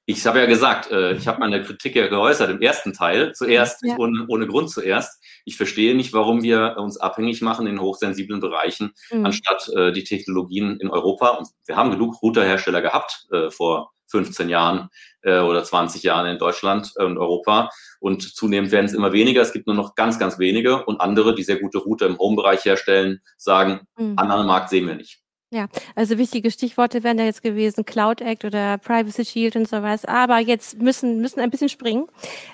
[0.06, 3.84] Ich habe ja gesagt, äh, ich habe meine Kritik ja geäußert im ersten Teil, zuerst,
[3.84, 3.94] ja.
[3.98, 5.22] ohne, ohne Grund zuerst.
[5.44, 9.26] Ich verstehe nicht, warum wir uns abhängig machen in hochsensiblen Bereichen, mhm.
[9.26, 11.28] anstatt äh, die Technologien in Europa.
[11.28, 14.88] Und wir haben genug Routerhersteller gehabt äh, vor 15 Jahren
[15.22, 17.70] äh, oder 20 Jahren in Deutschland und Europa.
[17.98, 19.42] Und zunehmend werden es immer weniger.
[19.42, 20.84] Es gibt nur noch ganz, ganz wenige.
[20.84, 24.14] Und andere, die sehr gute Router im Home-Bereich herstellen, sagen, mhm.
[24.16, 25.21] anderen Markt sehen wir nicht.
[25.52, 30.06] Ja, also wichtige Stichworte wären da jetzt gewesen, Cloud Act oder Privacy Shield und sowas.
[30.06, 32.06] Aber jetzt müssen, müssen ein bisschen springen,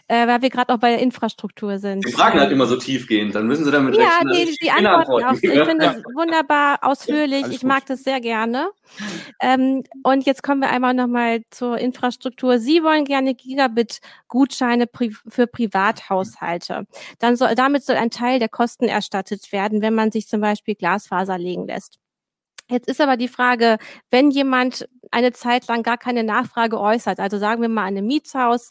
[0.08, 2.04] äh, weil wir gerade auch bei der Infrastruktur sind.
[2.04, 4.34] Die Fragen halt immer so tiefgehend, dann müssen Sie damit ja, rechnen.
[4.34, 5.32] Ja, die, die Antworten auch.
[5.34, 7.44] Ich finde es wunderbar ausführlich.
[7.44, 8.68] Alles ich mag das sehr gerne.
[9.40, 12.58] Ähm, und jetzt kommen wir einmal nochmal zur Infrastruktur.
[12.58, 16.84] Sie wollen gerne Gigabit-Gutscheine pri für Privathaushalte.
[17.20, 20.74] Dann soll, damit soll ein Teil der Kosten erstattet werden, wenn man sich zum Beispiel
[20.74, 22.00] Glasfaser legen lässt.
[22.70, 23.78] Jetzt ist aber die Frage,
[24.10, 28.70] wenn jemand eine Zeit lang gar keine Nachfrage äußert, also sagen wir mal ein Mietshaus,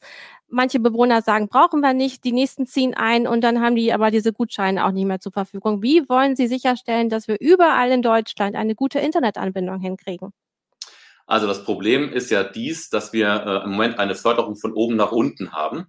[0.50, 4.12] manche Bewohner sagen, brauchen wir nicht, die nächsten ziehen ein und dann haben die aber
[4.12, 5.82] diese Gutscheine auch nicht mehr zur Verfügung.
[5.82, 10.32] Wie wollen Sie sicherstellen, dass wir überall in Deutschland eine gute Internetanbindung hinkriegen?
[11.26, 14.96] Also das Problem ist ja dies, dass wir äh, im Moment eine Förderung von oben
[14.96, 15.88] nach unten haben.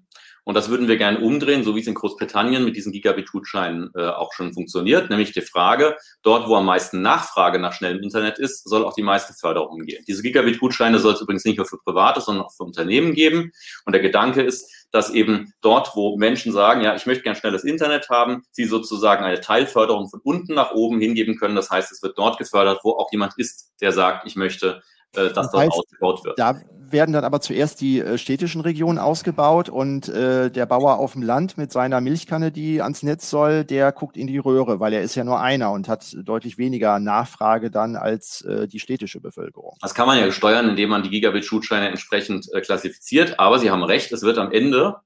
[0.49, 4.07] Und das würden wir gerne umdrehen, so wie es in Großbritannien mit diesen Gigabit-Gutscheinen äh,
[4.07, 5.11] auch schon funktioniert.
[5.11, 9.03] Nämlich die Frage, dort, wo am meisten Nachfrage nach schnellem Internet ist, soll auch die
[9.03, 10.03] meiste Förderung gehen.
[10.09, 13.53] Diese Gigabit-Gutscheine soll es übrigens nicht nur für Private, sondern auch für Unternehmen geben.
[13.84, 17.64] Und der Gedanke ist, dass eben dort, wo Menschen sagen, ja, ich möchte gern schnelles
[17.64, 21.57] Internet haben, sie sozusagen eine Teilförderung von unten nach oben hingeben können.
[21.57, 24.80] Das heißt, es wird dort gefördert, wo auch jemand ist, der sagt, ich möchte
[25.12, 26.38] dass das dort heißt, ausgebaut wird.
[26.38, 26.61] Da
[26.92, 31.22] werden dann aber zuerst die äh, städtischen Regionen ausgebaut und äh, der Bauer auf dem
[31.22, 35.02] Land mit seiner Milchkanne, die ans Netz soll, der guckt in die Röhre, weil er
[35.02, 39.76] ist ja nur einer und hat deutlich weniger Nachfrage dann als äh, die städtische Bevölkerung.
[39.80, 43.38] Das kann man ja steuern, indem man die Gigabit-Schutscheine entsprechend äh, klassifiziert.
[43.38, 44.96] Aber Sie haben recht, es wird am Ende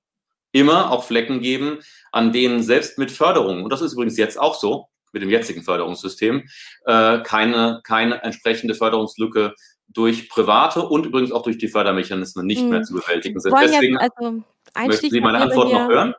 [0.53, 1.78] immer auch Flecken geben,
[2.12, 5.62] an denen selbst mit Förderung, und das ist übrigens jetzt auch so, mit dem jetzigen
[5.62, 6.48] Förderungssystem,
[6.86, 9.55] äh, keine, keine entsprechende Förderungslücke
[9.93, 12.70] durch private und übrigens auch durch die Fördermechanismen nicht hm.
[12.70, 13.55] mehr zu bewältigen sind.
[13.61, 14.43] Deswegen also
[14.86, 16.14] möchten Sie meine Antwort noch hören?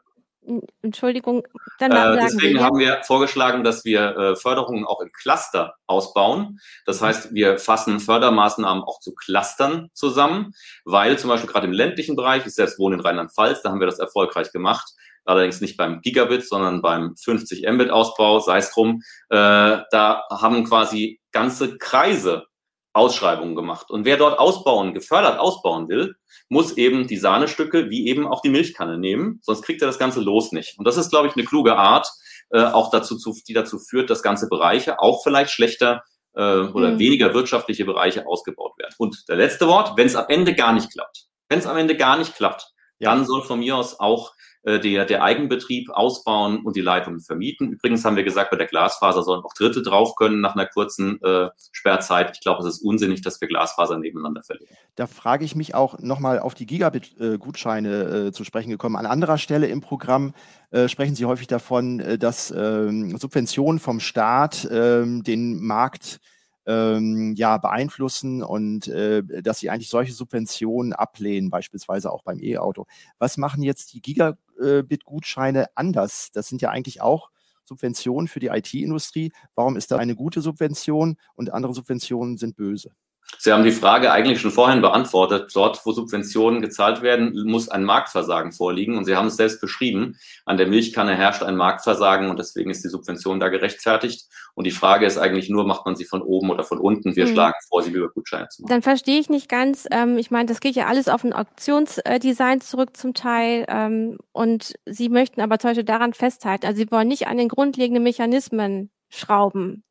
[0.81, 1.47] Entschuldigung,
[1.79, 6.59] dann äh, Deswegen wir, haben wir vorgeschlagen, dass wir äh, Förderungen auch in Cluster ausbauen.
[6.85, 10.53] Das heißt, wir fassen Fördermaßnahmen auch zu Clustern zusammen,
[10.83, 13.87] weil zum Beispiel gerade im ländlichen Bereich, ich selbst wohne in Rheinland-Pfalz, da haben wir
[13.87, 14.93] das erfolgreich gemacht,
[15.23, 19.01] allerdings nicht beim Gigabit, sondern beim 50 Mbit Ausbau, sei es drum.
[19.29, 22.47] Äh, da haben quasi ganze Kreise
[22.93, 23.89] Ausschreibungen gemacht.
[23.89, 26.15] Und wer dort ausbauen, gefördert ausbauen will,
[26.47, 30.21] muss eben die Sahnestücke wie eben auch die Milchkanne nehmen, sonst kriegt er das ganze
[30.21, 30.77] Los nicht.
[30.77, 32.07] Und das ist, glaube ich, eine kluge Art,
[32.51, 36.03] äh, auch dazu, zu, die dazu führt, dass ganze Bereiche auch vielleicht schlechter
[36.35, 36.99] äh, oder mhm.
[36.99, 38.93] weniger wirtschaftliche Bereiche ausgebaut werden.
[38.97, 41.97] Und der letzte Wort, wenn es am Ende gar nicht klappt, wenn es am Ende
[41.97, 43.09] gar nicht klappt, ja.
[43.09, 44.33] dann soll von mir aus auch
[44.63, 47.71] äh, der, der Eigenbetrieb ausbauen und die Leitungen vermieten.
[47.71, 51.21] Übrigens haben wir gesagt, bei der Glasfaser sollen auch Dritte drauf können nach einer kurzen
[51.21, 52.31] äh, Sperrzeit.
[52.33, 54.73] Ich glaube, es ist unsinnig, dass wir Glasfaser nebeneinander verlegen.
[54.95, 58.95] Da frage ich mich auch nochmal auf die Gigabit-Gutscheine äh, zu sprechen gekommen.
[58.95, 60.33] An anderer Stelle im Programm
[60.71, 66.19] äh, sprechen Sie häufig davon, äh, dass ähm, Subventionen vom Staat ähm, den Markt
[66.65, 72.85] ähm, ja, beeinflussen und äh, dass sie eigentlich solche Subventionen ablehnen, beispielsweise auch beim E-Auto.
[73.19, 76.31] Was machen jetzt die Gigabit-Gutscheine anders?
[76.33, 77.29] Das sind ja eigentlich auch
[77.65, 79.31] Subventionen für die IT-Industrie.
[79.55, 82.91] Warum ist da eine gute Subvention und andere Subventionen sind böse?
[83.37, 85.51] Sie haben die Frage eigentlich schon vorhin beantwortet.
[85.53, 88.97] Dort, wo Subventionen gezahlt werden, muss ein Marktversagen vorliegen.
[88.97, 90.17] Und Sie haben es selbst beschrieben.
[90.45, 94.29] An der Milchkanne herrscht ein Marktversagen und deswegen ist die Subvention da gerechtfertigt.
[94.55, 97.15] Und die Frage ist eigentlich nur, macht man sie von oben oder von unten?
[97.15, 97.31] Wir mhm.
[97.31, 98.69] schlagen vor, sie über Gutscheine zu machen.
[98.69, 99.87] Dann verstehe ich nicht ganz.
[99.91, 103.65] Ähm, ich meine, das geht ja alles auf ein Auktionsdesign zurück zum Teil.
[103.67, 106.65] Ähm, und Sie möchten aber zum Beispiel daran festhalten.
[106.65, 109.83] Also Sie wollen nicht an den grundlegenden Mechanismen schrauben.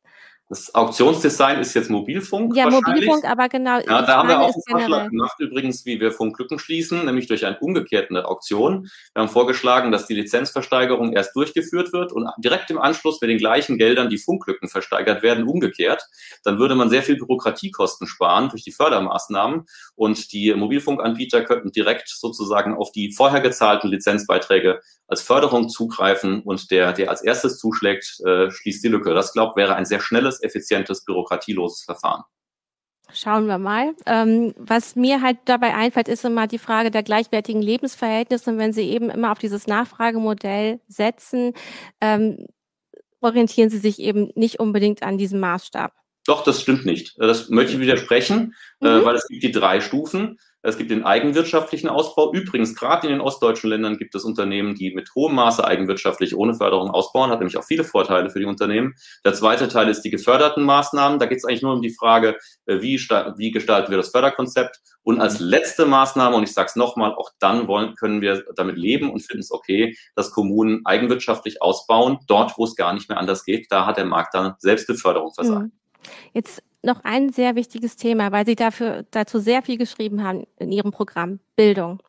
[0.49, 2.55] Das Auktionsdesign ist jetzt Mobilfunk.
[2.55, 3.79] Ja, Mobilfunk, aber genau.
[3.79, 7.45] Ja, da haben wir auch einen Vorschlag gemacht, übrigens, wie wir Funklücken schließen, nämlich durch
[7.45, 8.89] eine umgekehrte Auktion.
[9.13, 13.37] Wir haben vorgeschlagen, dass die Lizenzversteigerung erst durchgeführt wird und direkt im Anschluss mit den
[13.37, 16.05] gleichen Geldern die Funklücken versteigert werden, umgekehrt.
[16.43, 19.65] Dann würde man sehr viel Bürokratiekosten sparen durch die Fördermaßnahmen
[19.95, 26.71] und die Mobilfunkanbieter könnten direkt sozusagen auf die vorher gezahlten Lizenzbeiträge als Förderung zugreifen und
[26.71, 29.13] der, der als erstes zuschlägt, äh, schließt die Lücke.
[29.13, 32.23] Das, glaube wäre ein sehr schnelles, effizientes, bürokratieloses Verfahren.
[33.11, 33.93] Schauen wir mal.
[34.05, 38.49] Ähm, was mir halt dabei einfällt, ist immer die Frage der gleichwertigen Lebensverhältnisse.
[38.49, 41.53] Und wenn Sie eben immer auf dieses Nachfragemodell setzen,
[42.01, 42.47] ähm,
[43.21, 45.93] orientieren Sie sich eben nicht unbedingt an diesem Maßstab.
[46.25, 47.15] Doch, das stimmt nicht.
[47.19, 49.01] Das möchte ich widersprechen, äh, mhm.
[49.01, 50.39] äh, weil es gibt die drei Stufen.
[50.63, 52.31] Es gibt den eigenwirtschaftlichen Ausbau.
[52.33, 56.53] Übrigens, gerade in den ostdeutschen Ländern gibt es Unternehmen, die mit hohem Maße eigenwirtschaftlich ohne
[56.53, 57.29] Förderung ausbauen.
[57.29, 58.95] Hat nämlich auch viele Vorteile für die Unternehmen.
[59.25, 61.19] Der zweite Teil ist die geförderten Maßnahmen.
[61.19, 64.79] Da geht es eigentlich nur um die Frage, äh, wie, wie gestalten wir das Förderkonzept.
[65.03, 68.77] Und als letzte Maßnahme, und ich sage es nochmal, auch dann wollen, können wir damit
[68.77, 72.19] leben und finden es okay, dass Kommunen eigenwirtschaftlich ausbauen.
[72.27, 74.95] Dort, wo es gar nicht mehr anders geht, da hat der Markt dann selbst die
[74.95, 75.65] Förderung versagt.
[75.65, 75.71] Mhm.
[76.33, 80.71] Jetzt noch ein sehr wichtiges Thema, weil Sie dafür, dazu sehr viel geschrieben haben in
[80.71, 81.99] Ihrem Programm, Bildung.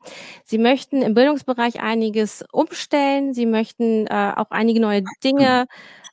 [0.45, 3.35] Sie möchten im Bildungsbereich einiges umstellen.
[3.35, 5.67] Sie möchten äh, auch einige neue Dinge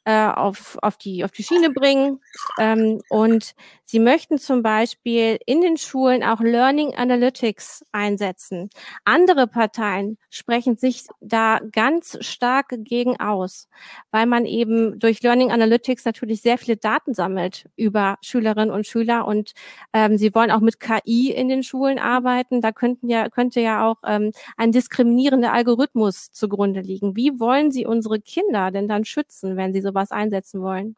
[0.03, 2.19] äh, auf, auf, die, auf die Schiene bringen.
[2.59, 3.53] Ähm, und
[3.83, 8.69] sie möchten zum Beispiel in den Schulen auch Learning Analytics einsetzen.
[9.05, 13.67] Andere Parteien sprechen sich da ganz stark gegen aus,
[14.11, 19.27] weil man eben durch Learning Analytics natürlich sehr viele Daten sammelt über Schülerinnen und Schüler
[19.27, 19.53] und
[19.93, 22.61] ähm, sie wollen auch mit KI in den Schulen arbeiten.
[22.61, 27.15] Da könnten ja, könnte ja auch ähm, ein diskriminierender Algorithmus zugrunde liegen.
[27.15, 30.95] Wie wollen Sie unsere Kinder denn dann schützen, wenn sie sowas einsetzen wollen?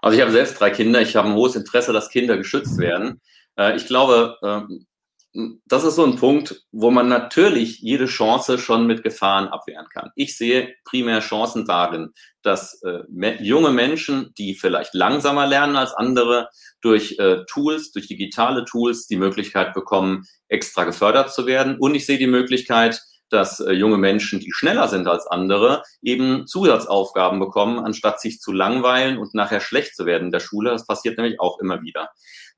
[0.00, 1.00] Also ich habe selbst drei Kinder.
[1.00, 3.20] Ich habe ein hohes Interesse, dass Kinder geschützt werden.
[3.56, 4.86] Äh, ich glaube, ähm,
[5.66, 10.10] das ist so ein Punkt, wo man natürlich jede Chance schon mit Gefahren abwehren kann.
[10.14, 12.10] Ich sehe primär Chancen darin,
[12.42, 16.48] dass äh, junge Menschen, die vielleicht langsamer lernen als andere,
[16.82, 21.78] durch äh, Tools, durch digitale Tools die Möglichkeit bekommen, extra gefördert zu werden.
[21.78, 23.00] Und ich sehe die Möglichkeit,
[23.32, 28.52] dass äh, junge Menschen, die schneller sind als andere, eben Zusatzaufgaben bekommen, anstatt sich zu
[28.52, 30.70] langweilen und nachher schlecht zu werden in der Schule.
[30.70, 32.10] Das passiert nämlich auch immer wieder.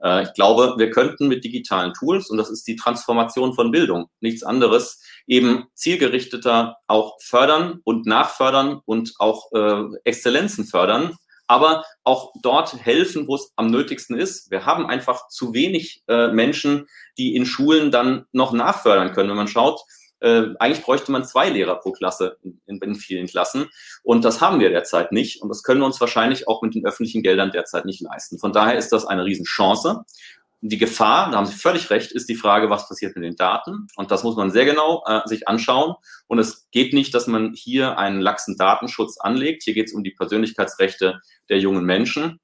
[0.03, 4.07] Äh, ich glaube, wir könnten mit digitalen Tools, und das ist die Transformation von Bildung,
[4.21, 11.17] nichts anderes, eben zielgerichteter auch fördern und nachfördern und auch äh, Exzellenzen fördern,
[11.47, 14.51] aber auch dort helfen, wo es am nötigsten ist.
[14.51, 16.87] Wir haben einfach zu wenig äh, Menschen,
[17.19, 19.31] die in Schulen dann noch nachfördern können.
[19.31, 19.81] Wenn man schaut,
[20.25, 23.67] äh, eigentlich bräuchte man zwei Lehrer pro Klasse in, in, vielen Klassen.
[24.03, 25.43] Und das haben wir derzeit nicht.
[25.43, 28.39] Und das können wir uns wahrscheinlich auch mit den öffentlichen Geldern derzeit nicht leisten.
[28.39, 30.05] Von daher ist das eine Riesenchance.
[30.63, 33.87] Die Gefahr, da haben Sie völlig recht, ist die Frage, was passiert mit den Daten.
[33.97, 35.95] Und das muss man sehr genau äh, sich anschauen.
[36.27, 39.65] Und es geht nicht, dass man hier einen laxen Datenschutz anlegt.
[39.65, 41.21] Hier geht es um die Persönlichkeitsrechte
[41.51, 42.41] der jungen Menschen.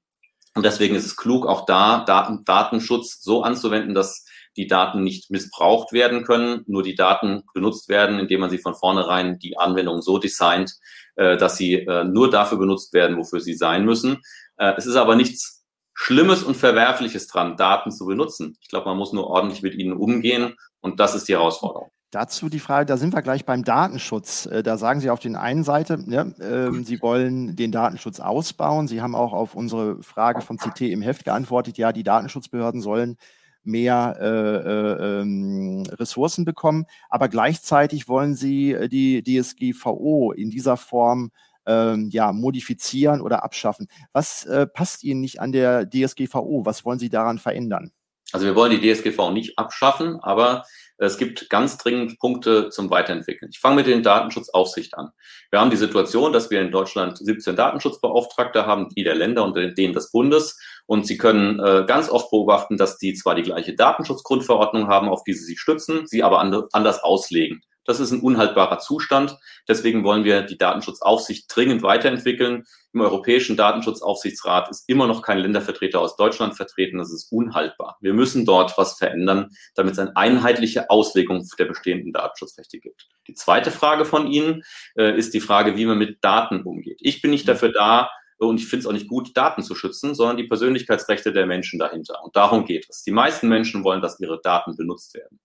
[0.53, 4.25] Und deswegen ist es klug, auch da Daten, Datenschutz so anzuwenden, dass
[4.57, 8.75] die Daten nicht missbraucht werden können, nur die Daten benutzt werden, indem man sie von
[8.75, 10.73] vornherein die Anwendung so designt,
[11.15, 14.21] äh, dass sie äh, nur dafür benutzt werden, wofür sie sein müssen.
[14.57, 18.57] Äh, es ist aber nichts Schlimmes und Verwerfliches dran, Daten zu benutzen.
[18.61, 21.89] Ich glaube, man muss nur ordentlich mit ihnen umgehen und das ist die Herausforderung.
[22.09, 24.49] Dazu die Frage, da sind wir gleich beim Datenschutz.
[24.63, 28.89] Da sagen Sie auf den einen Seite, ne, äh, Sie wollen den Datenschutz ausbauen.
[28.89, 33.15] Sie haben auch auf unsere Frage vom CT im Heft geantwortet, ja, die Datenschutzbehörden sollen
[33.63, 36.85] mehr äh, äh, ähm, Ressourcen bekommen.
[37.09, 41.31] Aber gleichzeitig wollen sie äh, die DSGVO in dieser Form
[41.65, 43.87] ähm, ja, modifizieren oder abschaffen.
[44.13, 46.65] Was äh, passt Ihnen nicht an der DSGVO?
[46.65, 47.91] Was wollen Sie daran verändern?
[48.33, 50.63] Also wir wollen die DSGVO nicht abschaffen, aber
[50.97, 53.49] es gibt ganz dringend Punkte zum Weiterentwickeln.
[53.51, 55.09] Ich fange mit den Datenschutzaufsicht an.
[55.49, 59.55] Wir haben die Situation, dass wir in Deutschland 17 Datenschutzbeauftragte haben, die der Länder und
[59.55, 60.59] denen des Bundes.
[60.85, 65.23] Und Sie können äh, ganz oft beobachten, dass die zwar die gleiche Datenschutzgrundverordnung haben, auf
[65.23, 67.63] die sie sich stützen, sie aber anders auslegen.
[67.85, 69.37] Das ist ein unhaltbarer Zustand.
[69.67, 72.65] Deswegen wollen wir die Datenschutzaufsicht dringend weiterentwickeln.
[72.93, 76.99] Im Europäischen Datenschutzaufsichtsrat ist immer noch kein Ländervertreter aus Deutschland vertreten.
[76.99, 77.97] Das ist unhaltbar.
[78.01, 83.07] Wir müssen dort was verändern, damit es eine einheitliche Auslegung der bestehenden Datenschutzrechte gibt.
[83.27, 84.63] Die zweite Frage von Ihnen
[84.95, 86.99] äh, ist die Frage, wie man mit Daten umgeht.
[87.01, 88.09] Ich bin nicht dafür da,
[88.47, 91.77] und ich finde es auch nicht gut, Daten zu schützen, sondern die Persönlichkeitsrechte der Menschen
[91.77, 92.23] dahinter.
[92.23, 93.03] Und darum geht es.
[93.03, 95.39] Die meisten Menschen wollen, dass ihre Daten benutzt werden.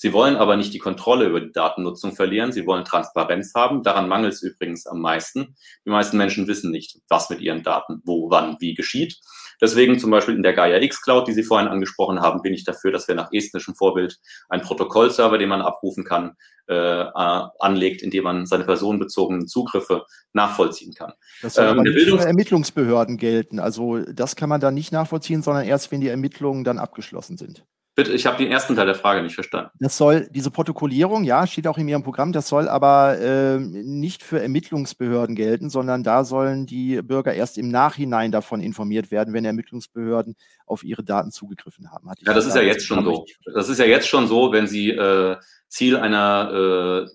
[0.00, 2.52] Sie wollen aber nicht die Kontrolle über die Datennutzung verlieren.
[2.52, 3.82] Sie wollen Transparenz haben.
[3.82, 5.56] Daran mangelt es übrigens am meisten.
[5.84, 9.20] Die meisten Menschen wissen nicht, was mit ihren Daten wo, wann, wie geschieht.
[9.60, 12.64] Deswegen zum Beispiel in der Gaia X Cloud, die Sie vorhin angesprochen haben, bin ich
[12.64, 16.34] dafür, dass wir nach estnischem Vorbild einen Protokollserver, den man abrufen kann,
[16.68, 21.12] äh, anlegt, indem man seine personenbezogenen Zugriffe nachvollziehen kann.
[21.42, 23.58] Das soll ähm, für Ermittlungsbehörden gelten.
[23.58, 27.66] Also das kann man dann nicht nachvollziehen, sondern erst, wenn die Ermittlungen dann abgeschlossen sind.
[27.96, 29.70] Bitte, ich habe den ersten Teil der Frage nicht verstanden.
[29.80, 34.22] Das soll, diese Protokollierung, ja, steht auch in Ihrem Programm, das soll aber äh, nicht
[34.22, 39.44] für Ermittlungsbehörden gelten, sondern da sollen die Bürger erst im Nachhinein davon informiert werden, wenn
[39.44, 40.36] Ermittlungsbehörden
[40.66, 42.08] auf ihre Daten zugegriffen haben.
[42.20, 43.26] ja, das ist ja jetzt schon so.
[43.54, 45.36] Das ist ja jetzt schon so, wenn Sie äh,
[45.66, 47.08] Ziel einer,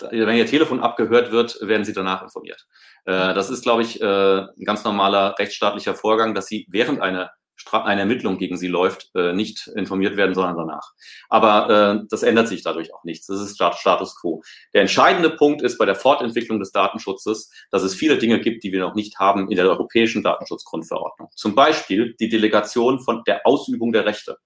[0.00, 2.66] äh, wenn Ihr Telefon abgehört wird, werden Sie danach informiert.
[3.04, 7.30] Äh, das ist, glaube ich, äh, ein ganz normaler rechtsstaatlicher Vorgang, dass Sie während einer
[7.72, 10.92] eine Ermittlung gegen sie läuft, äh, nicht informiert werden, sondern danach.
[11.28, 13.26] Aber äh, das ändert sich dadurch auch nichts.
[13.26, 14.42] Das ist Status quo.
[14.74, 18.72] Der entscheidende Punkt ist bei der Fortentwicklung des Datenschutzes, dass es viele Dinge gibt, die
[18.72, 21.28] wir noch nicht haben in der europäischen Datenschutzgrundverordnung.
[21.34, 24.38] Zum Beispiel die Delegation von der Ausübung der Rechte.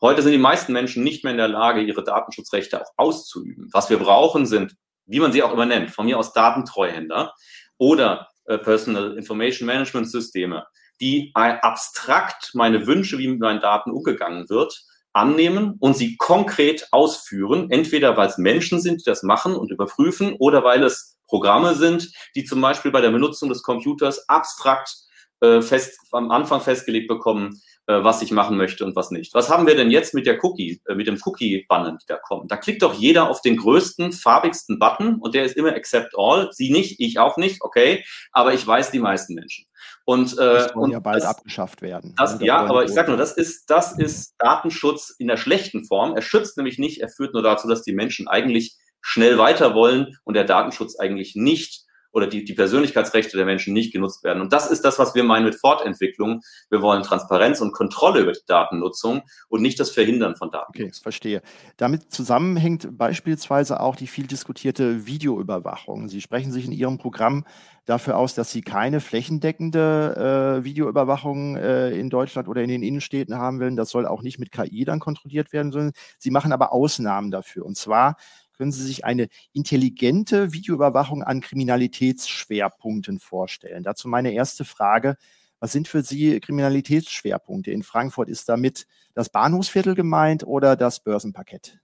[0.00, 3.68] Heute sind die meisten Menschen nicht mehr in der Lage, ihre Datenschutzrechte auch auszuüben.
[3.72, 4.74] Was wir brauchen, sind,
[5.06, 7.32] wie man sie auch immer nennt, von mir aus Datentreuhänder
[7.78, 10.66] oder äh, Personal Information Management Systeme,
[11.02, 17.70] die abstrakt meine Wünsche, wie mit meinen Daten umgegangen wird, annehmen und sie konkret ausführen,
[17.70, 22.12] entweder weil es Menschen sind, die das machen und überprüfen, oder weil es Programme sind,
[22.36, 24.94] die zum Beispiel bei der Benutzung des Computers abstrakt
[25.40, 27.60] äh, fest, am Anfang festgelegt bekommen,
[28.04, 29.34] was ich machen möchte und was nicht.
[29.34, 32.48] Was haben wir denn jetzt mit der Cookie, äh, mit dem Cookie-Button, die da kommen?
[32.48, 36.48] Da klickt doch jeder auf den größten, farbigsten Button und der ist immer Accept All.
[36.52, 39.66] Sie nicht, ich auch nicht, okay, aber ich weiß die meisten Menschen.
[40.04, 42.14] Und, äh, das und ja bald das, abgeschafft werden.
[42.16, 46.14] Das, ja, aber ich sage nur, das ist, das ist Datenschutz in der schlechten Form.
[46.14, 50.16] Er schützt nämlich nicht, er führt nur dazu, dass die Menschen eigentlich schnell weiter wollen
[50.24, 51.81] und der Datenschutz eigentlich nicht
[52.12, 54.40] oder die, die Persönlichkeitsrechte der Menschen nicht genutzt werden.
[54.42, 56.42] Und das ist das, was wir meinen mit Fortentwicklung.
[56.70, 60.72] Wir wollen Transparenz und Kontrolle über die Datennutzung und nicht das Verhindern von Daten.
[60.74, 61.42] Okay, verstehe.
[61.76, 66.08] Damit zusammenhängt beispielsweise auch die viel diskutierte Videoüberwachung.
[66.08, 67.44] Sie sprechen sich in Ihrem Programm
[67.84, 73.36] dafür aus, dass Sie keine flächendeckende äh, Videoüberwachung äh, in Deutschland oder in den Innenstädten
[73.36, 73.76] haben wollen.
[73.76, 77.64] Das soll auch nicht mit KI dann kontrolliert werden, sondern Sie machen aber Ausnahmen dafür.
[77.64, 78.16] Und zwar
[78.52, 83.82] können Sie sich eine intelligente Videoüberwachung an Kriminalitätsschwerpunkten vorstellen?
[83.82, 85.16] Dazu meine erste Frage.
[85.60, 87.70] Was sind für Sie Kriminalitätsschwerpunkte?
[87.70, 91.78] In Frankfurt ist damit das Bahnhofsviertel gemeint oder das Börsenparkett?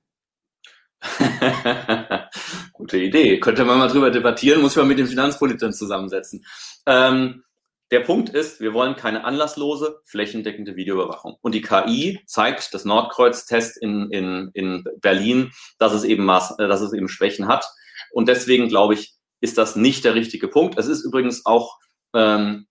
[2.72, 3.38] Gute Idee.
[3.38, 6.44] Könnte man mal drüber debattieren, muss man mit den Finanzpolitikern zusammensetzen.
[6.86, 7.44] Ähm,
[7.90, 11.36] der Punkt ist, wir wollen keine anlasslose, flächendeckende Videoüberwachung.
[11.40, 16.68] Und die KI zeigt, das Nordkreuz-Test in, in, in Berlin, dass es, eben Maß, äh,
[16.68, 17.66] dass es eben Schwächen hat.
[18.10, 20.78] Und deswegen glaube ich, ist das nicht der richtige Punkt.
[20.78, 21.78] Es ist übrigens auch
[22.14, 22.66] ähm,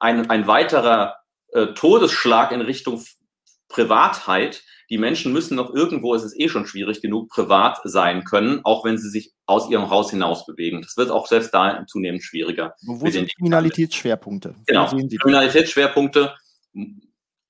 [0.00, 1.16] ein, ein weiterer
[1.52, 3.02] äh, Todesschlag in Richtung
[3.68, 8.60] Privatheit, die Menschen müssen noch irgendwo, es ist eh schon schwierig genug, privat sein können,
[8.64, 10.80] auch wenn sie sich aus ihrem Haus hinaus bewegen.
[10.82, 12.74] Das wird auch selbst da zunehmend schwieriger.
[12.82, 14.54] Wo sind Kriminalitätsschwerpunkte?
[14.66, 16.34] Genau, Kriminalitätsschwerpunkte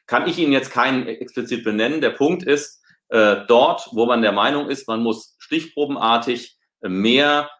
[0.06, 2.00] kann ich Ihnen jetzt keinen explizit benennen.
[2.00, 7.50] Der Punkt ist, äh, dort, wo man der Meinung ist, man muss stichprobenartig mehr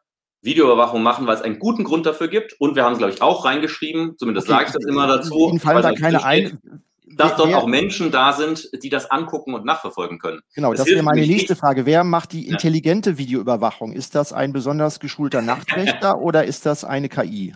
[0.41, 2.55] Videoüberwachung machen, weil es einen guten Grund dafür gibt.
[2.59, 4.57] Und wir haben es, glaube ich, auch reingeschrieben, zumindest okay.
[4.57, 5.49] sage ich das immer dazu.
[5.51, 6.61] Ihnen fallen da keine ein,
[7.17, 10.41] dass dort wer, auch Menschen da sind, die das angucken und nachverfolgen können.
[10.55, 11.87] Genau, das, das wäre meine nächste Frage.
[11.87, 13.19] Wer macht die intelligente ja.
[13.19, 13.93] Videoüberwachung?
[13.93, 17.55] Ist das ein besonders geschulter Nachtwächter oder ist das eine KI?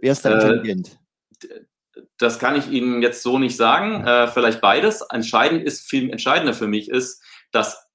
[0.00, 0.98] Wer ist da äh, intelligent?
[2.18, 4.06] das kann ich Ihnen jetzt so nicht sagen.
[4.06, 5.02] Äh, vielleicht beides.
[5.10, 7.88] Entscheidend ist, viel entscheidender für mich ist, dass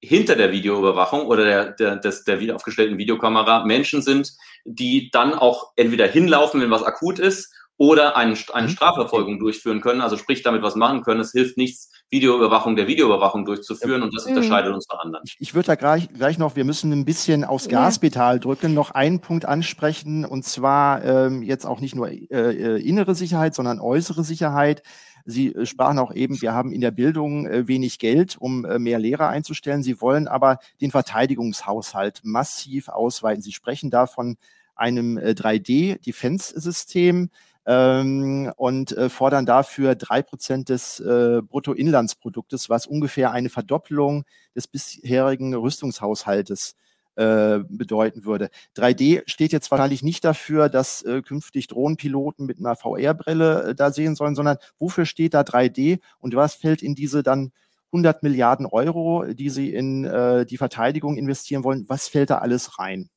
[0.00, 4.32] hinter der Videoüberwachung oder der, der, des, der aufgestellten Videokamera Menschen sind,
[4.64, 8.70] die dann auch entweder hinlaufen, wenn was akut ist, oder eine, eine mhm.
[8.70, 11.20] Strafverfolgung durchführen können, also sprich damit was machen können.
[11.20, 15.24] Es hilft nichts, Videoüberwachung der Videoüberwachung durchzuführen und das unterscheidet uns von anderen.
[15.26, 18.92] Ich, ich würde da gleich, gleich noch, wir müssen ein bisschen aufs Gaspedal drücken, noch
[18.92, 23.80] einen Punkt ansprechen und zwar ähm, jetzt auch nicht nur äh, äh innere Sicherheit, sondern
[23.80, 24.82] äußere Sicherheit.
[25.24, 28.78] Sie äh, sprachen auch eben, wir haben in der Bildung äh, wenig Geld, um äh,
[28.78, 29.82] mehr Lehrer einzustellen.
[29.82, 33.42] Sie wollen aber den Verteidigungshaushalt massiv ausweiten.
[33.42, 34.36] Sie sprechen da von
[34.76, 37.30] einem 3D-Defense-System
[37.66, 44.66] ähm, und äh, fordern dafür drei Prozent des äh, Bruttoinlandsproduktes, was ungefähr eine Verdoppelung des
[44.66, 46.76] bisherigen Rüstungshaushaltes
[47.16, 48.50] äh, bedeuten würde.
[48.76, 53.92] 3D steht jetzt wahrscheinlich nicht dafür, dass äh, künftig Drohnenpiloten mit einer VR-Brille äh, da
[53.92, 57.52] sehen sollen, sondern wofür steht da 3D und was fällt in diese dann
[57.92, 62.78] 100 Milliarden Euro, die sie in äh, die Verteidigung investieren wollen, was fällt da alles
[62.80, 63.08] rein?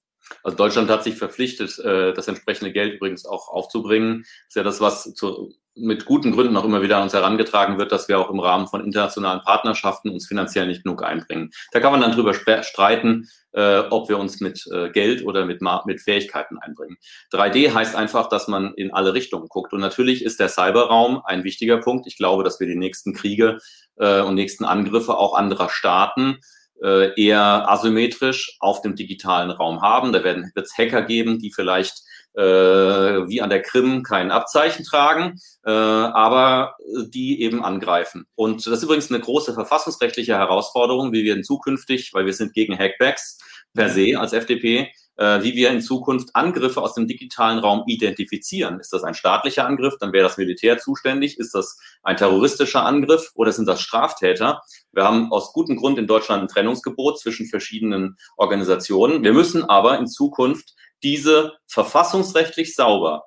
[0.44, 4.20] Also Deutschland hat sich verpflichtet, äh, das entsprechende Geld übrigens auch aufzubringen.
[4.20, 7.78] Das ist ja das, was zu, mit guten Gründen auch immer wieder an uns herangetragen
[7.78, 11.52] wird, dass wir auch im Rahmen von internationalen Partnerschaften uns finanziell nicht genug einbringen.
[11.72, 15.62] Da kann man dann drüber streiten, äh, ob wir uns mit äh, Geld oder mit,
[15.86, 16.98] mit Fähigkeiten einbringen.
[17.32, 19.74] 3D heißt einfach, dass man in alle Richtungen guckt.
[19.74, 22.08] Und natürlich ist der Cyberraum ein wichtiger Punkt.
[22.08, 23.60] Ich glaube, dass wir die nächsten Kriege
[23.96, 26.38] und nächsten Angriffe auch anderer Staaten
[26.84, 30.12] äh, eher asymmetrisch auf dem digitalen Raum haben.
[30.14, 32.04] Da werden wird es Hacker geben, die vielleicht
[32.38, 36.76] äh, wie an der Krim kein Abzeichen tragen, äh, aber
[37.10, 38.28] die eben angreifen.
[38.36, 42.78] Und das ist übrigens eine große verfassungsrechtliche Herausforderung, wie wir zukünftig, weil wir sind gegen
[42.78, 43.40] Hackbacks
[43.74, 48.80] per se als FDP, äh, wie wir in Zukunft Angriffe aus dem digitalen Raum identifizieren.
[48.80, 49.96] Ist das ein staatlicher Angriff?
[50.00, 51.38] Dann wäre das Militär zuständig.
[51.38, 54.62] Ist das ein terroristischer Angriff oder sind das Straftäter?
[54.92, 59.24] Wir haben aus gutem Grund in Deutschland ein Trennungsgebot zwischen verschiedenen Organisationen.
[59.24, 63.24] Wir müssen aber in Zukunft diese verfassungsrechtlich sauber,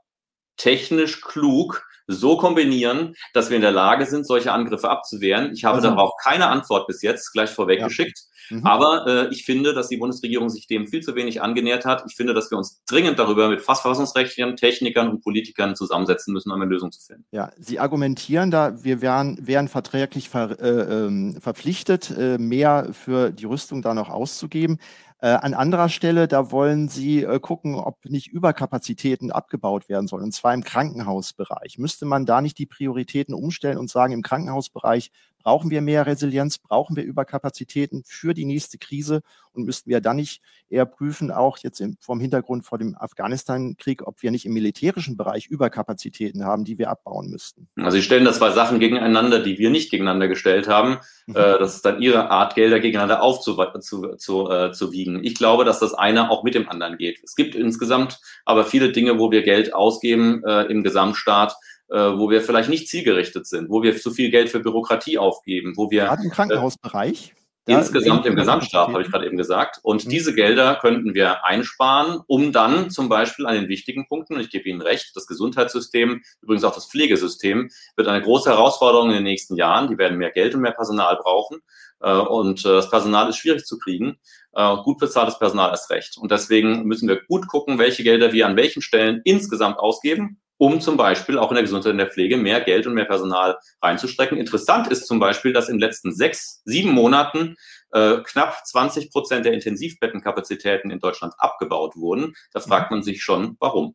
[0.56, 5.52] technisch klug so kombinieren, dass wir in der Lage sind, solche Angriffe abzuwehren.
[5.52, 8.18] Ich habe also, darauf keine Antwort bis jetzt gleich vorweggeschickt.
[8.18, 8.30] Ja.
[8.50, 8.66] Mhm.
[8.66, 12.04] Aber äh, ich finde, dass die Bundesregierung sich dem viel zu wenig angenähert hat.
[12.08, 16.60] Ich finde, dass wir uns dringend darüber mit Verfassungsrechtlern, Technikern und Politikern zusammensetzen müssen, um
[16.60, 17.24] eine Lösung zu finden.
[17.30, 23.30] Ja, Sie argumentieren da, wir wären, wären verträglich ver, äh, ähm, verpflichtet, äh, mehr für
[23.30, 24.78] die Rüstung da noch auszugeben.
[25.22, 30.24] Äh, an anderer Stelle, da wollen Sie äh, gucken, ob nicht Überkapazitäten abgebaut werden sollen,
[30.24, 31.76] und zwar im Krankenhausbereich.
[31.78, 35.10] Müsste man da nicht die Prioritäten umstellen und sagen, im Krankenhausbereich
[35.42, 39.22] brauchen wir mehr Resilienz, brauchen wir Überkapazitäten für die nächste Krise
[39.52, 44.06] und müssten wir dann nicht eher prüfen, auch jetzt im, vom Hintergrund vor dem Afghanistan-Krieg,
[44.06, 47.68] ob wir nicht im militärischen Bereich Überkapazitäten haben, die wir abbauen müssten.
[47.76, 50.98] Also Sie stellen da zwei Sachen gegeneinander, die wir nicht gegeneinander gestellt haben.
[51.26, 51.36] Mhm.
[51.36, 53.50] Äh, das ist dann Ihre Art, Gelder gegeneinander aufzuwiegen.
[53.80, 55.24] Zu, zu, äh, zu wiegen.
[55.24, 57.20] ich glaube, dass das eine auch mit dem anderen geht.
[57.24, 61.56] Es gibt insgesamt aber viele Dinge, wo wir Geld ausgeben äh, im Gesamtstaat,
[61.90, 65.90] wo wir vielleicht nicht zielgerichtet sind, wo wir zu viel Geld für Bürokratie aufgeben, wo
[65.90, 66.04] wir.
[66.04, 67.34] Gerade im Krankenhausbereich?
[67.66, 69.78] Insgesamt im Gesamtstaat, habe ich gerade eben gesagt.
[69.82, 70.10] Und mhm.
[70.10, 74.50] diese Gelder könnten wir einsparen, um dann zum Beispiel an den wichtigen Punkten, und ich
[74.50, 79.24] gebe Ihnen recht, das Gesundheitssystem, übrigens auch das Pflegesystem, wird eine große Herausforderung in den
[79.24, 79.88] nächsten Jahren.
[79.88, 81.58] Die werden mehr Geld und mehr Personal brauchen.
[82.00, 84.18] Äh, und äh, das Personal ist schwierig zu kriegen.
[84.54, 86.16] Äh, gut bezahltes Personal ist recht.
[86.16, 90.78] Und deswegen müssen wir gut gucken, welche Gelder wir an welchen Stellen insgesamt ausgeben um
[90.78, 94.36] zum Beispiel auch in der Gesundheit und der Pflege mehr Geld und mehr Personal reinzustrecken.
[94.36, 97.56] Interessant ist zum Beispiel, dass in den letzten sechs, sieben Monaten
[97.92, 102.34] äh, knapp 20 Prozent der Intensivbettenkapazitäten in Deutschland abgebaut wurden.
[102.52, 103.94] Da fragt man sich schon, warum.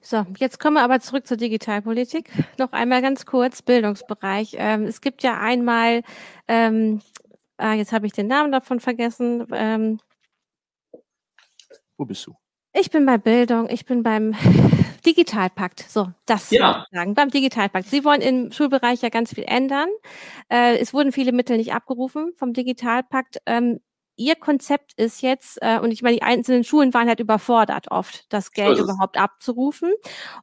[0.00, 2.30] So, jetzt kommen wir aber zurück zur Digitalpolitik.
[2.58, 4.54] Noch einmal ganz kurz, Bildungsbereich.
[4.56, 6.02] Ähm, es gibt ja einmal,
[6.48, 7.02] ähm,
[7.58, 9.46] ah, jetzt habe ich den Namen davon vergessen.
[9.52, 10.00] Ähm,
[11.98, 12.34] Wo bist du?
[12.72, 14.34] Ich bin bei Bildung, ich bin beim
[15.06, 15.84] Digitalpakt.
[15.88, 16.86] So, das ja.
[16.90, 17.14] sagen.
[17.14, 17.86] Beim Digitalpakt.
[17.88, 19.88] Sie wollen im Schulbereich ja ganz viel ändern.
[20.48, 23.38] Äh, es wurden viele Mittel nicht abgerufen vom Digitalpakt.
[23.46, 23.80] Ähm,
[24.16, 28.30] Ihr Konzept ist jetzt, äh, und ich meine, die einzelnen Schulen waren halt überfordert oft,
[28.30, 29.90] das Geld so überhaupt abzurufen.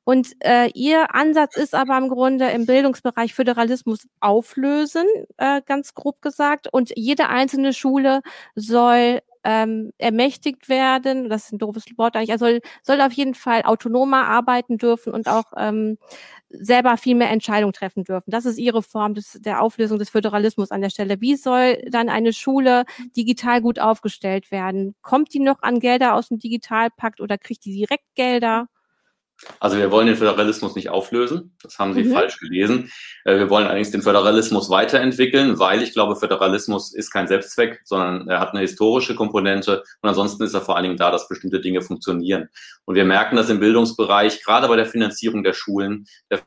[0.03, 5.05] Und äh, Ihr Ansatz ist aber im Grunde im Bildungsbereich Föderalismus auflösen,
[5.37, 6.67] äh, ganz grob gesagt.
[6.71, 8.21] Und jede einzelne Schule
[8.55, 13.33] soll ähm, ermächtigt werden, das ist ein doofes Wort eigentlich, er soll, soll auf jeden
[13.33, 15.97] Fall autonomer arbeiten dürfen und auch ähm,
[16.49, 18.29] selber viel mehr Entscheidungen treffen dürfen.
[18.29, 21.19] Das ist ihre Form des, der Auflösung des Föderalismus an der Stelle.
[21.19, 22.85] Wie soll dann eine Schule
[23.17, 24.95] digital gut aufgestellt werden?
[25.01, 28.67] Kommt die noch an Gelder aus dem Digitalpakt oder kriegt die direkt Gelder?
[29.59, 32.11] Also wir wollen den Föderalismus nicht auflösen, das haben Sie mhm.
[32.11, 32.91] falsch gelesen.
[33.23, 38.27] Äh, wir wollen allerdings den Föderalismus weiterentwickeln, weil ich glaube, Föderalismus ist kein Selbstzweck, sondern
[38.27, 41.61] er hat eine historische Komponente und ansonsten ist er vor allen Dingen da, dass bestimmte
[41.61, 42.49] Dinge funktionieren.
[42.85, 46.41] Und wir merken dass im Bildungsbereich, gerade bei der Finanzierung der Schulen, der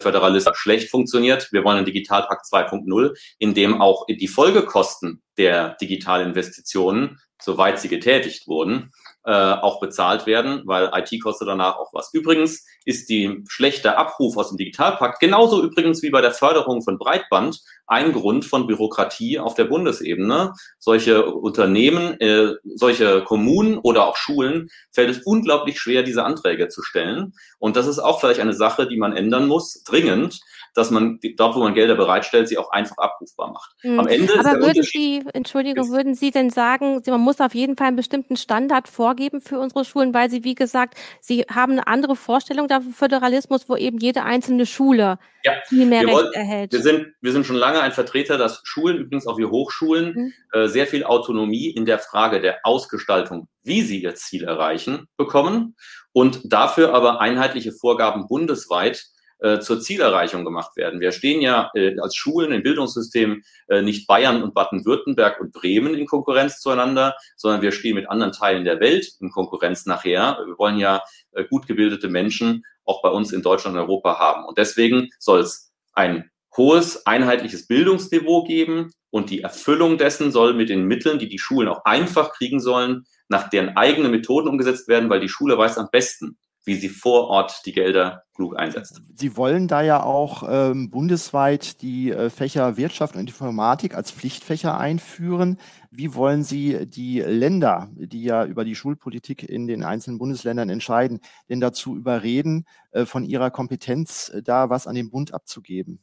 [0.00, 1.50] Föderalismus schlecht funktioniert.
[1.52, 8.48] Wir wollen einen Digitalpakt 2.0, in dem auch die Folgekosten der Digitalinvestitionen, soweit sie getätigt
[8.48, 8.92] wurden,
[9.24, 12.12] äh, auch bezahlt werden, weil IT kostet danach auch was.
[12.14, 16.98] Übrigens ist die schlechte Abruf aus dem Digitalpakt genauso übrigens wie bei der Förderung von
[16.98, 20.52] Breitband ein Grund von Bürokratie auf der Bundesebene.
[20.78, 26.82] Solche Unternehmen, äh, solche Kommunen oder auch Schulen fällt es unglaublich schwer, diese Anträge zu
[26.82, 27.34] stellen.
[27.58, 30.40] Und das ist auch vielleicht eine Sache, die man ändern muss, dringend,
[30.76, 33.74] dass man dort, wo man Gelder bereitstellt, sie auch einfach abrufbar macht.
[33.82, 34.00] Mhm.
[34.00, 37.88] Am Ende Aber würden Sie, Entschuldigung, würden Sie denn sagen, man muss auf jeden Fall
[37.88, 42.14] einen bestimmten Standard vorgeben für unsere Schulen, weil Sie, wie gesagt, Sie haben eine andere
[42.14, 45.52] Vorstellung davon Föderalismus, wo eben jede einzelne Schule ja.
[45.66, 46.72] viel mehr wir Recht wollen, erhält.
[46.72, 50.32] Wir sind, wir sind schon lange ein Vertreter, dass Schulen, übrigens auch wie Hochschulen, mhm.
[50.52, 55.76] äh, sehr viel Autonomie in der Frage der Ausgestaltung, wie sie ihr Ziel erreichen, bekommen
[56.12, 59.06] und dafür aber einheitliche Vorgaben bundesweit
[59.38, 61.00] äh, zur Zielerreichung gemacht werden.
[61.00, 65.94] Wir stehen ja äh, als Schulen im Bildungssystem äh, nicht Bayern und Baden-Württemberg und Bremen
[65.94, 70.38] in Konkurrenz zueinander, sondern wir stehen mit anderen Teilen der Welt in Konkurrenz nachher.
[70.44, 74.44] Wir wollen ja äh, gut gebildete Menschen auch bei uns in Deutschland und Europa haben.
[74.44, 80.68] Und deswegen soll es ein hohes einheitliches Bildungsniveau geben und die Erfüllung dessen soll mit
[80.68, 85.10] den Mitteln, die die Schulen auch einfach kriegen sollen, nach deren eigenen Methoden umgesetzt werden,
[85.10, 89.00] weil die Schule weiß am besten, wie sie vor Ort die Gelder klug einsetzt.
[89.14, 94.76] Sie wollen da ja auch ähm, bundesweit die äh, Fächer Wirtschaft und Informatik als Pflichtfächer
[94.78, 95.58] einführen.
[95.90, 101.20] Wie wollen Sie die Länder, die ja über die Schulpolitik in den einzelnen Bundesländern entscheiden,
[101.48, 106.00] denn dazu überreden, äh, von ihrer Kompetenz äh, da was an den Bund abzugeben?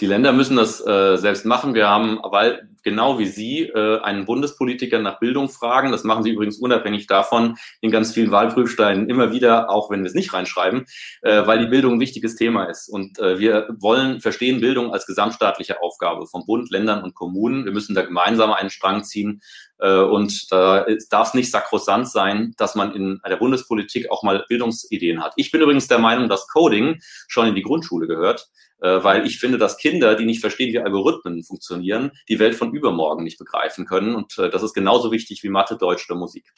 [0.00, 1.74] Die Länder müssen das äh, selbst machen.
[1.74, 6.30] Wir haben, weil genau wie Sie äh, einen Bundespolitiker nach Bildung fragen, das machen Sie
[6.30, 10.86] übrigens unabhängig davon in ganz vielen Wahlprüfsteinen immer wieder, auch wenn wir es nicht reinschreiben,
[11.22, 12.88] äh, weil die Bildung ein wichtiges Thema ist.
[12.88, 17.64] Und äh, wir wollen verstehen Bildung als gesamtstaatliche Aufgabe von Bund, Ländern und Kommunen.
[17.64, 19.40] Wir müssen da gemeinsam einen Strang ziehen.
[19.78, 24.44] Äh, und da darf es nicht sakrosant sein, dass man in der Bundespolitik auch mal
[24.48, 25.32] Bildungsideen hat.
[25.36, 29.38] Ich bin übrigens der Meinung, dass Coding schon in die Grundschule gehört äh, weil ich
[29.38, 33.86] finde, dass Kinder, die nicht verstehen, wie Algorithmen funktionieren, die Welt von übermorgen nicht begreifen
[33.86, 34.14] können.
[34.14, 36.52] Und äh, das ist genauso wichtig wie Mathe, Deutsch oder Musik.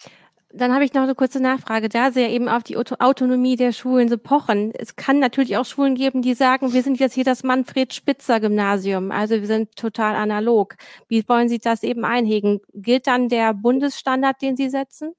[0.55, 1.89] Dann habe ich noch eine kurze Nachfrage.
[1.89, 4.73] Da Sie ja eben auf die Autonomie der Schulen so pochen.
[4.75, 8.39] Es kann natürlich auch Schulen geben, die sagen, wir sind jetzt hier das Manfred Spitzer
[8.39, 9.11] Gymnasium.
[9.13, 10.75] Also wir sind total analog.
[11.09, 12.61] Wie wollen Sie das eben einhegen?
[12.75, 15.15] Gilt dann der Bundesstandard, den Sie setzen?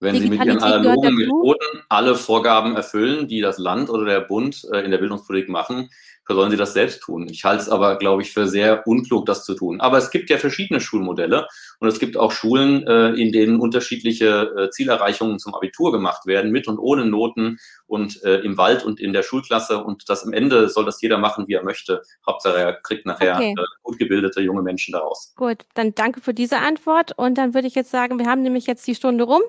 [0.00, 4.66] Wenn Sie mit Ihren analogen Methoden alle Vorgaben erfüllen, die das Land oder der Bund
[4.72, 5.88] äh, in der Bildungspolitik machen,
[6.34, 7.28] sollen sie das selbst tun.
[7.30, 9.80] Ich halte es aber, glaube ich, für sehr unklug, das zu tun.
[9.80, 11.46] Aber es gibt ja verschiedene Schulmodelle
[11.78, 16.50] und es gibt auch Schulen, äh, in denen unterschiedliche äh, Zielerreichungen zum Abitur gemacht werden,
[16.50, 19.82] mit und ohne Noten und äh, im Wald und in der Schulklasse.
[19.82, 22.02] Und das am Ende soll das jeder machen, wie er möchte.
[22.26, 23.54] Hauptsache, er kriegt nachher okay.
[23.82, 25.32] gut gebildete junge Menschen daraus.
[25.36, 27.12] Gut, dann danke für diese Antwort.
[27.16, 29.42] Und dann würde ich jetzt sagen, wir haben nämlich jetzt die Stunde rum.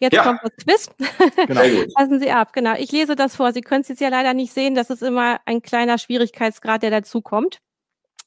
[0.00, 0.22] Jetzt ja.
[0.22, 0.90] kommt das Quiz.
[1.46, 1.62] Genau.
[1.94, 2.74] Passen Sie ab, genau.
[2.76, 3.52] Ich lese das vor.
[3.52, 4.74] Sie können es jetzt ja leider nicht sehen.
[4.74, 7.58] Das ist immer ein kleiner Schwierigkeitsgrad, der dazu kommt.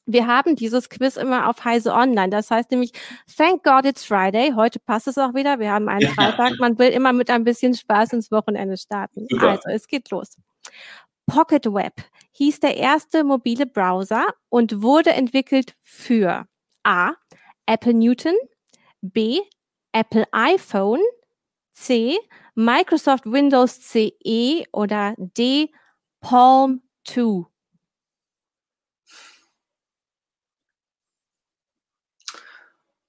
[0.06, 2.28] Wir haben dieses Quiz immer auf Heise Online.
[2.28, 2.92] Das heißt nämlich,
[3.36, 4.52] thank God it's Friday.
[4.54, 5.58] Heute passt es auch wieder.
[5.58, 6.58] Wir haben einen Freitag.
[6.58, 9.26] Man will immer mit ein bisschen Spaß ins Wochenende starten.
[9.30, 9.50] Super.
[9.50, 10.36] Also, es geht los.
[11.26, 11.94] Pocket Web
[12.32, 16.46] hieß der erste mobile Browser und wurde entwickelt für
[16.82, 17.12] A.
[17.66, 18.34] Apple Newton,
[19.00, 19.40] B.
[19.92, 21.00] Apple iPhone,
[21.74, 22.16] C.
[22.54, 25.70] Microsoft Windows CE oder D.
[26.20, 27.46] Palm 2?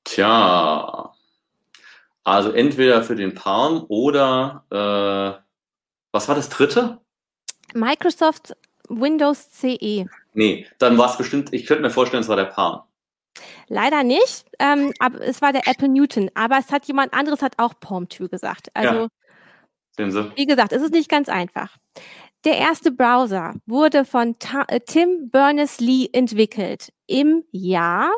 [0.04, 1.14] Tja,
[2.24, 5.42] also entweder für den Palm oder äh,
[6.12, 7.00] was war das dritte?
[7.74, 8.56] Microsoft
[8.90, 10.08] Windows CE.
[10.34, 12.82] Nee, dann war es bestimmt, ich könnte mir vorstellen, es war der Palm.
[13.68, 16.30] Leider nicht, ähm, aber es war der Apple Newton.
[16.34, 18.70] Aber es hat jemand anderes hat auch Palm 2 gesagt.
[18.74, 19.10] Also,
[19.98, 20.32] ja.
[20.36, 21.78] wie gesagt, es ist nicht ganz einfach.
[22.44, 28.12] Der erste Browser wurde von Ta äh, Tim Berners-Lee entwickelt im Jahr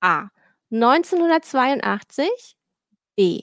[0.00, 0.28] A.
[0.70, 2.56] 1982,
[3.16, 3.42] B.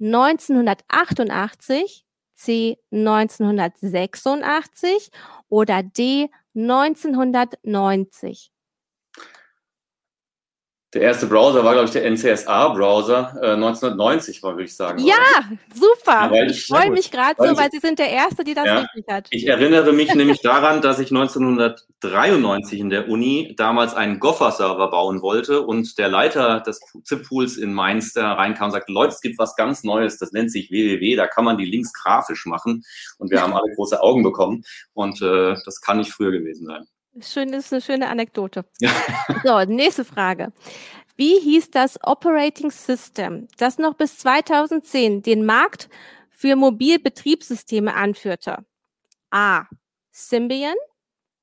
[0.00, 2.04] 1988,
[2.34, 2.78] C.
[2.92, 5.10] 1986
[5.48, 6.30] oder D.
[6.54, 8.52] 1990.
[10.94, 15.04] Der erste Browser war, glaube ich, der NCSA-Browser äh, 1990, würde ich sagen.
[15.04, 15.14] Ja,
[15.74, 16.34] super.
[16.34, 18.78] Ja, ich, ich freue mich gerade so, weil Sie sind der Erste, die das ja,
[18.78, 19.26] richtig hat.
[19.30, 25.20] Ich erinnere mich nämlich daran, dass ich 1993 in der Uni damals einen Gopher-Server bauen
[25.20, 29.38] wollte und der Leiter des ZIP-Pools in Mainz da reinkam und sagte, Leute, es gibt
[29.38, 32.82] was ganz Neues, das nennt sich www, da kann man die Links grafisch machen
[33.18, 34.64] und wir haben alle große Augen bekommen
[34.94, 36.86] und äh, das kann nicht früher gewesen sein.
[37.22, 38.64] Schön, ist eine schöne Anekdote.
[39.44, 40.52] so, nächste Frage.
[41.16, 45.88] Wie hieß das Operating System, das noch bis 2010 den Markt
[46.30, 48.64] für Mobilbetriebssysteme anführte?
[49.30, 49.64] A.
[50.12, 50.76] Symbian,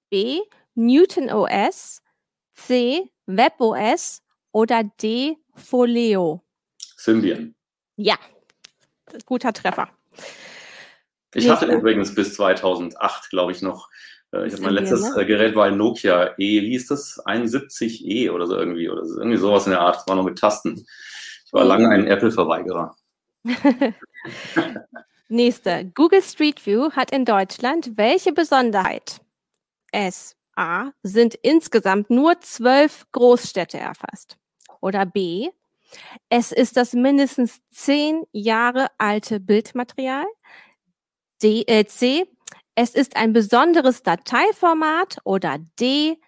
[0.10, 0.40] B.
[0.76, 2.02] Newton OS,
[2.54, 3.10] C.
[3.26, 4.22] WebOS
[4.52, 5.38] oder D.
[5.56, 6.42] Folio?
[6.96, 7.56] Symbian.
[7.98, 8.16] Ja,
[9.26, 9.90] guter Treffer.
[11.34, 13.90] Ich hatte übrigens bis 2008, glaube ich, noch
[14.44, 15.22] ich habe mein letztes ne?
[15.22, 17.24] Äh, Gerät war ein Nokia E, wie hieß das?
[17.26, 19.96] 71E oder so irgendwie, oder irgendwie sowas in der Art.
[19.98, 20.86] Das war noch mit Tasten.
[21.46, 21.70] Ich war mhm.
[21.70, 22.96] lange ein Apple-Verweigerer.
[25.28, 25.86] Nächste.
[25.94, 29.22] Google Street View hat in Deutschland welche Besonderheit?
[29.92, 30.36] S.
[30.56, 30.92] A.
[31.04, 34.38] Sind insgesamt nur zwölf Großstädte erfasst.
[34.82, 35.50] Oder B.
[36.30, 40.26] Es ist das mindestens zehn Jahre alte Bildmaterial.
[41.42, 42.26] D, äh, C.
[42.76, 46.20] Es ist ein besonderes Dateiformat oder D.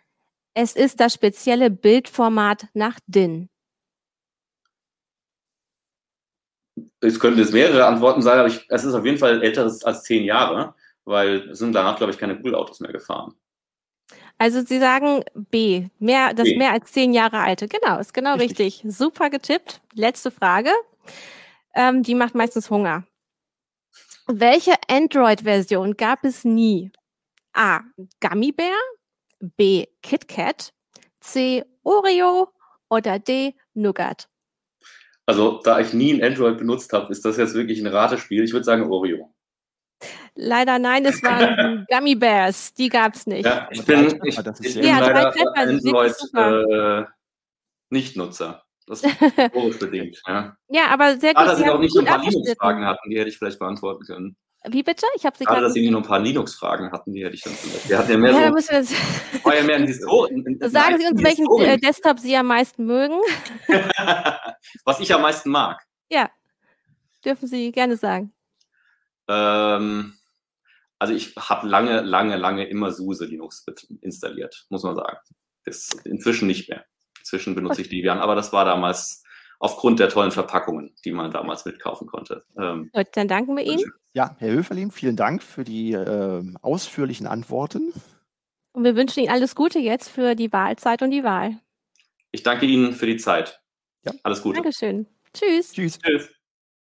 [0.54, 3.50] Es ist das spezielle Bildformat nach DIN.
[7.02, 10.04] Es könnten jetzt mehrere Antworten sein, aber ich, es ist auf jeden Fall älter als
[10.04, 10.74] zehn Jahre,
[11.06, 13.36] weil es sind danach, glaube ich, keine Google-Autos mehr gefahren.
[14.38, 16.58] Also Sie sagen B, mehr, das B.
[16.58, 17.68] mehr als zehn Jahre alte.
[17.68, 18.84] Genau, ist genau richtig.
[18.84, 18.96] richtig.
[18.96, 19.82] Super getippt.
[19.94, 20.72] Letzte Frage.
[21.76, 23.04] Ähm, die macht meistens Hunger.
[24.28, 26.92] Welche Android-Version gab es nie?
[27.54, 27.80] A.
[28.20, 28.76] Gummy Bear,
[29.40, 29.86] B.
[30.02, 30.74] KitKat,
[31.22, 31.64] C.
[31.84, 32.50] Oreo
[32.90, 33.56] oder D.
[33.74, 34.28] Nougat?
[35.26, 38.44] Also, da ich nie ein Android benutzt habe, ist das jetzt wirklich ein Ratespiel.
[38.44, 39.34] Ich würde sagen Oreo.
[40.36, 43.46] Leider nein, es waren Gummy Bears, die gab es nicht.
[43.46, 47.06] Ja, ich bin, ich, ich bin ja, leider Android äh,
[47.90, 48.67] Nicht-Nutzer.
[48.88, 50.22] Das ist historisch bedingt.
[50.26, 50.58] Ja.
[50.70, 51.44] ja, aber sehr gut.
[51.44, 54.06] Schade, dass Sie auch nicht nur ein paar Linux-Fragen hatten, die hätte ich vielleicht beantworten
[54.06, 54.38] können.
[54.70, 55.06] Wie bitte?
[55.16, 55.62] Ich habe Sie gerade.
[55.62, 57.90] dass Sie nicht nur ein paar Linux-Fragen hatten, die hätte ich dann vielleicht.
[57.90, 58.56] Wir hatten ja mehr ja, so.
[58.56, 60.30] Wir war ja mehr ein Histor
[60.62, 63.20] Sagen Sie uns, welchen äh, Desktop Sie am meisten mögen.
[64.84, 65.82] Was ich am meisten mag.
[66.10, 66.30] Ja,
[67.24, 68.34] dürfen Sie gerne sagen.
[69.28, 70.14] Ähm,
[71.00, 73.66] also ich habe lange, lange, lange immer SUSE Linux
[74.02, 75.18] installiert, muss man sagen.
[75.66, 76.86] Das inzwischen nicht mehr.
[77.28, 79.22] Inzwischen benutze ich Debian, aber das war damals
[79.60, 82.46] aufgrund der tollen Verpackungen, die man damals mitkaufen konnte.
[82.58, 83.84] Ähm, Gut, dann danken wir Ihnen.
[84.14, 87.92] Ja, Herr Höferlin, vielen Dank für die äh, ausführlichen Antworten.
[88.72, 91.60] Und wir wünschen Ihnen alles Gute jetzt für die Wahlzeit und die Wahl.
[92.32, 93.60] Ich danke Ihnen für die Zeit.
[94.06, 94.14] Ja.
[94.24, 94.62] Alles Gute.
[94.62, 95.06] Dankeschön.
[95.34, 95.74] Tschüss.
[95.74, 96.00] Tschüss.
[96.00, 96.30] Tschüss.